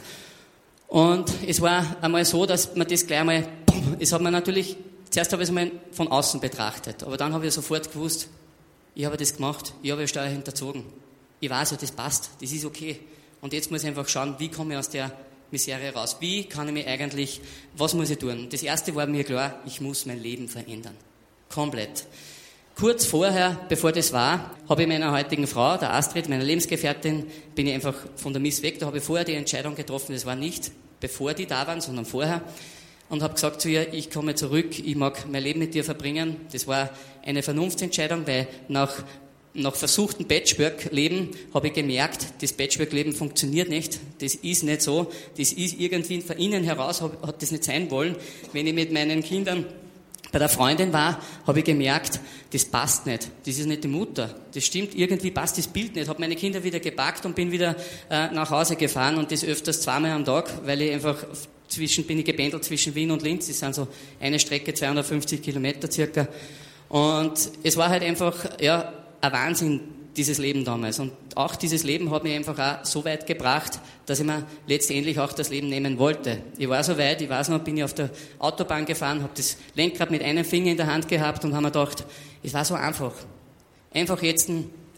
Und 0.87 1.31
es 1.47 1.59
war 1.59 1.97
einmal 2.01 2.23
so, 2.25 2.45
dass 2.45 2.75
man 2.75 2.87
das 2.87 3.07
gleich 3.07 3.21
einmal, 3.21 3.47
es 3.97 4.13
hat 4.13 4.21
man 4.21 4.33
natürlich, 4.33 4.77
zuerst 5.09 5.31
habe 5.33 5.41
ich 5.41 5.49
es 5.49 5.57
einmal 5.57 5.71
von 5.91 6.07
außen 6.07 6.39
betrachtet, 6.39 7.01
aber 7.01 7.17
dann 7.17 7.33
habe 7.33 7.47
ich 7.47 7.53
sofort 7.53 7.91
gewusst, 7.91 8.27
ich 8.93 9.05
habe 9.05 9.17
das 9.17 9.35
gemacht, 9.35 9.73
ich 9.81 9.89
habe 9.89 10.07
Steuer 10.07 10.27
hinterzogen. 10.27 10.83
Ich 11.39 11.49
weiß 11.49 11.71
ja, 11.71 11.77
das 11.77 11.91
passt, 11.91 12.29
das 12.39 12.51
ist 12.51 12.65
okay. 12.65 12.99
Und 13.39 13.53
jetzt 13.53 13.71
muss 13.71 13.81
ich 13.81 13.87
einfach 13.87 14.07
schauen, 14.07 14.35
wie 14.37 14.49
komme 14.49 14.73
ich 14.73 14.79
aus 14.79 14.89
der 14.89 15.11
Misere 15.51 15.93
raus. 15.93 16.17
Wie 16.19 16.45
kann 16.45 16.67
ich 16.67 16.73
mich 16.73 16.87
eigentlich, 16.87 17.41
was 17.75 17.93
muss 17.93 18.09
ich 18.09 18.17
tun? 18.17 18.47
Das 18.49 18.63
erste 18.63 18.95
war 18.95 19.05
mir 19.05 19.23
klar, 19.23 19.59
ich 19.65 19.81
muss 19.81 20.05
mein 20.05 20.21
Leben 20.21 20.47
verändern. 20.47 20.95
Komplett. 21.49 22.05
Kurz 22.75 23.05
vorher, 23.05 23.59
bevor 23.67 23.91
das 23.91 24.13
war, 24.13 24.55
habe 24.67 24.81
ich 24.83 24.87
meiner 24.87 25.11
heutigen 25.11 25.45
Frau, 25.45 25.77
der 25.77 25.93
Astrid, 25.93 26.29
meiner 26.29 26.43
Lebensgefährtin, 26.43 27.27
bin 27.53 27.67
ich 27.67 27.73
einfach 27.73 27.95
von 28.15 28.33
der 28.33 28.41
Miss 28.41 28.63
weg. 28.63 28.79
Da 28.79 28.85
habe 28.85 28.99
ich 28.99 29.03
vorher 29.03 29.25
die 29.25 29.35
Entscheidung 29.35 29.75
getroffen, 29.75 30.13
das 30.13 30.25
war 30.25 30.35
nicht 30.35 30.71
bevor 31.01 31.33
die 31.33 31.47
da 31.47 31.67
waren, 31.67 31.81
sondern 31.81 32.05
vorher. 32.05 32.41
Und 33.09 33.21
habe 33.21 33.33
gesagt 33.33 33.59
zu 33.59 33.67
ihr, 33.67 33.93
ich 33.93 34.09
komme 34.09 34.35
zurück, 34.35 34.79
ich 34.79 34.95
mag 34.95 35.27
mein 35.29 35.43
Leben 35.43 35.59
mit 35.59 35.73
dir 35.73 35.83
verbringen. 35.83 36.37
Das 36.53 36.65
war 36.65 36.89
eine 37.25 37.43
Vernunftsentscheidung, 37.43 38.25
weil 38.25 38.47
nach 38.69 39.03
nach 39.53 39.75
versuchten 39.75 40.27
Patchwork-Leben 40.27 41.29
habe 41.53 41.67
ich 41.67 41.73
gemerkt, 41.73 42.27
das 42.41 42.53
Patchwork-Leben 42.53 43.13
funktioniert 43.13 43.69
nicht. 43.69 43.99
Das 44.19 44.35
ist 44.35 44.63
nicht 44.63 44.81
so. 44.81 45.11
Das 45.37 45.51
ist 45.51 45.79
irgendwie 45.79 46.21
von 46.21 46.37
innen 46.37 46.63
heraus, 46.63 47.01
hat 47.01 47.41
das 47.41 47.51
nicht 47.51 47.65
sein 47.65 47.91
wollen. 47.91 48.15
Wenn 48.53 48.67
ich 48.67 48.73
mit 48.73 48.93
meinen 48.93 49.23
Kindern 49.23 49.65
bei 50.31 50.39
der 50.39 50.47
Freundin 50.47 50.93
war, 50.93 51.21
habe 51.45 51.59
ich 51.59 51.65
gemerkt, 51.65 52.21
das 52.53 52.63
passt 52.63 53.05
nicht. 53.05 53.29
Das 53.45 53.57
ist 53.57 53.65
nicht 53.65 53.83
die 53.83 53.89
Mutter. 53.89 54.33
Das 54.53 54.65
stimmt, 54.65 54.95
irgendwie 54.95 55.31
passt 55.31 55.57
das 55.57 55.67
Bild 55.67 55.95
nicht. 55.95 56.07
Habe 56.07 56.21
meine 56.21 56.37
Kinder 56.37 56.63
wieder 56.63 56.79
gepackt 56.79 57.25
und 57.25 57.35
bin 57.35 57.51
wieder 57.51 57.75
äh, 58.09 58.29
nach 58.31 58.49
Hause 58.49 58.77
gefahren 58.77 59.17
und 59.17 59.31
das 59.31 59.43
öfters 59.43 59.81
zweimal 59.81 60.11
am 60.11 60.23
Tag, 60.23 60.65
weil 60.65 60.81
ich 60.81 60.93
einfach 60.93 61.25
zwischen, 61.67 62.05
bin 62.05 62.19
ich 62.19 62.25
gependelt 62.25 62.63
zwischen 62.63 62.95
Wien 62.95 63.11
und 63.11 63.21
Linz. 63.21 63.47
Das 63.47 63.59
sind 63.59 63.75
so 63.75 63.89
eine 64.21 64.39
Strecke, 64.39 64.73
250 64.73 65.41
Kilometer 65.41 65.91
circa. 65.91 66.27
Und 66.87 67.33
es 67.63 67.75
war 67.75 67.89
halt 67.89 68.03
einfach, 68.03 68.61
ja, 68.61 68.93
ein 69.21 69.31
Wahnsinn, 69.31 69.79
dieses 70.17 70.37
Leben 70.37 70.65
damals. 70.65 70.99
Und 70.99 71.13
auch 71.35 71.55
dieses 71.55 71.83
Leben 71.83 72.11
hat 72.11 72.23
mich 72.23 72.33
einfach 72.33 72.57
auch 72.59 72.85
so 72.85 73.05
weit 73.05 73.25
gebracht, 73.25 73.79
dass 74.05 74.19
ich 74.19 74.25
mir 74.25 74.45
letztendlich 74.67 75.19
auch 75.19 75.31
das 75.33 75.49
Leben 75.49 75.69
nehmen 75.69 75.97
wollte. 75.97 76.41
Ich 76.57 76.67
war 76.67 76.83
so 76.83 76.97
weit, 76.97 77.21
ich 77.21 77.29
weiß 77.29 77.49
noch, 77.49 77.59
bin 77.59 77.77
ich 77.77 77.83
auf 77.83 77.93
der 77.93 78.09
Autobahn 78.39 78.85
gefahren, 78.85 79.21
habe 79.21 79.31
das 79.35 79.57
Lenkrad 79.75 80.11
mit 80.11 80.21
einem 80.21 80.43
Finger 80.43 80.71
in 80.71 80.77
der 80.77 80.87
Hand 80.87 81.07
gehabt 81.07 81.45
und 81.45 81.53
habe 81.53 81.63
mir 81.63 81.71
gedacht, 81.71 82.05
es 82.43 82.53
war 82.53 82.65
so 82.65 82.75
einfach. 82.75 83.13
Einfach 83.93 84.21
jetzt 84.21 84.49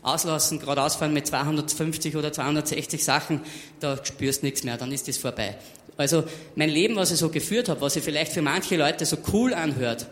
auslassen, 0.01 0.59
geradeaus 0.59 0.95
fahren 0.95 1.13
mit 1.13 1.27
250 1.27 2.15
oder 2.15 2.31
260 2.31 3.03
Sachen, 3.03 3.41
da 3.79 4.03
spürst 4.03 4.41
du 4.41 4.47
nichts 4.47 4.63
mehr, 4.63 4.77
dann 4.77 4.91
ist 4.91 5.07
das 5.07 5.17
vorbei. 5.17 5.55
Also 5.95 6.23
mein 6.55 6.69
Leben, 6.69 6.95
was 6.95 7.12
ich 7.12 7.17
so 7.17 7.29
geführt 7.29 7.69
habe, 7.69 7.81
was 7.81 7.93
sich 7.93 8.03
vielleicht 8.03 8.33
für 8.33 8.41
manche 8.41 8.75
Leute 8.77 9.05
so 9.05 9.17
cool 9.31 9.53
anhört, 9.53 10.07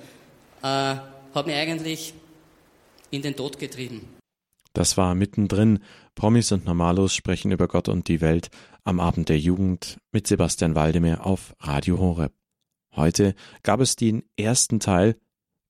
äh, 0.61 0.95
hat 1.33 1.47
mir 1.47 1.55
eigentlich 1.55 2.13
in 3.11 3.21
den 3.21 3.35
Tod 3.35 3.59
getrieben. 3.59 4.01
Das 4.73 4.97
war 4.97 5.15
mittendrin. 5.15 5.79
Promis 6.15 6.51
und 6.51 6.65
Normalos 6.65 7.13
sprechen 7.13 7.51
über 7.51 7.67
Gott 7.67 7.89
und 7.89 8.07
die 8.07 8.21
Welt 8.21 8.49
am 8.83 8.99
Abend 8.99 9.29
der 9.29 9.37
Jugend 9.39 9.97
mit 10.11 10.27
Sebastian 10.27 10.75
Waldemar 10.75 11.25
auf 11.25 11.55
Radio 11.59 11.99
Horeb. 11.99 12.33
Heute 12.95 13.35
gab 13.63 13.79
es 13.81 13.95
den 13.95 14.23
ersten 14.37 14.79
Teil 14.79 15.17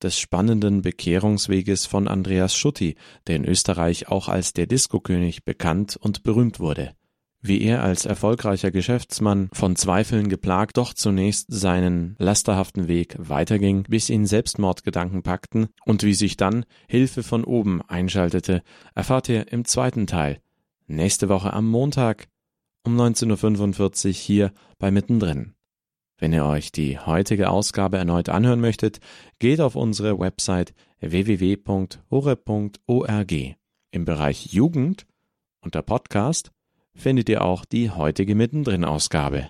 des 0.01 0.19
spannenden 0.19 0.81
Bekehrungsweges 0.81 1.85
von 1.85 2.07
Andreas 2.07 2.55
Schutti, 2.55 2.95
der 3.27 3.35
in 3.35 3.45
Österreich 3.45 4.07
auch 4.07 4.29
als 4.29 4.53
der 4.53 4.65
Diskokönig 4.65 5.43
bekannt 5.43 5.97
und 5.97 6.23
berühmt 6.23 6.59
wurde 6.59 6.95
wie 7.41 7.61
er 7.61 7.83
als 7.83 8.05
erfolgreicher 8.05 8.71
Geschäftsmann 8.71 9.49
von 9.51 9.75
Zweifeln 9.75 10.29
geplagt 10.29 10.77
doch 10.77 10.93
zunächst 10.93 11.47
seinen 11.49 12.15
lasterhaften 12.19 12.87
Weg 12.87 13.15
weiterging, 13.17 13.83
bis 13.83 14.09
ihn 14.09 14.25
Selbstmordgedanken 14.25 15.23
packten 15.23 15.69
und 15.85 16.03
wie 16.03 16.13
sich 16.13 16.37
dann 16.37 16.65
Hilfe 16.87 17.23
von 17.23 17.43
oben 17.43 17.81
einschaltete, 17.81 18.61
erfahrt 18.93 19.27
ihr 19.29 19.51
im 19.51 19.65
zweiten 19.65 20.05
Teil. 20.07 20.39
Nächste 20.87 21.29
Woche 21.29 21.53
am 21.53 21.67
Montag 21.67 22.27
um 22.83 22.99
19.45 22.99 24.07
Uhr 24.07 24.13
hier 24.13 24.53
bei 24.77 24.91
Mittendrin. 24.91 25.53
Wenn 26.17 26.33
ihr 26.33 26.45
euch 26.45 26.71
die 26.71 26.99
heutige 26.99 27.49
Ausgabe 27.49 27.97
erneut 27.97 28.29
anhören 28.29 28.61
möchtet, 28.61 28.99
geht 29.39 29.59
auf 29.59 29.75
unsere 29.75 30.19
Website 30.19 30.75
www.hore.org. 30.99 31.95
Im 33.93 34.05
Bereich 34.05 34.53
Jugend 34.53 35.07
unter 35.61 35.81
Podcast 35.81 36.51
findet 36.95 37.29
ihr 37.29 37.43
auch 37.43 37.65
die 37.65 37.89
heutige 37.89 38.35
Mittendrin-Ausgabe. 38.35 39.49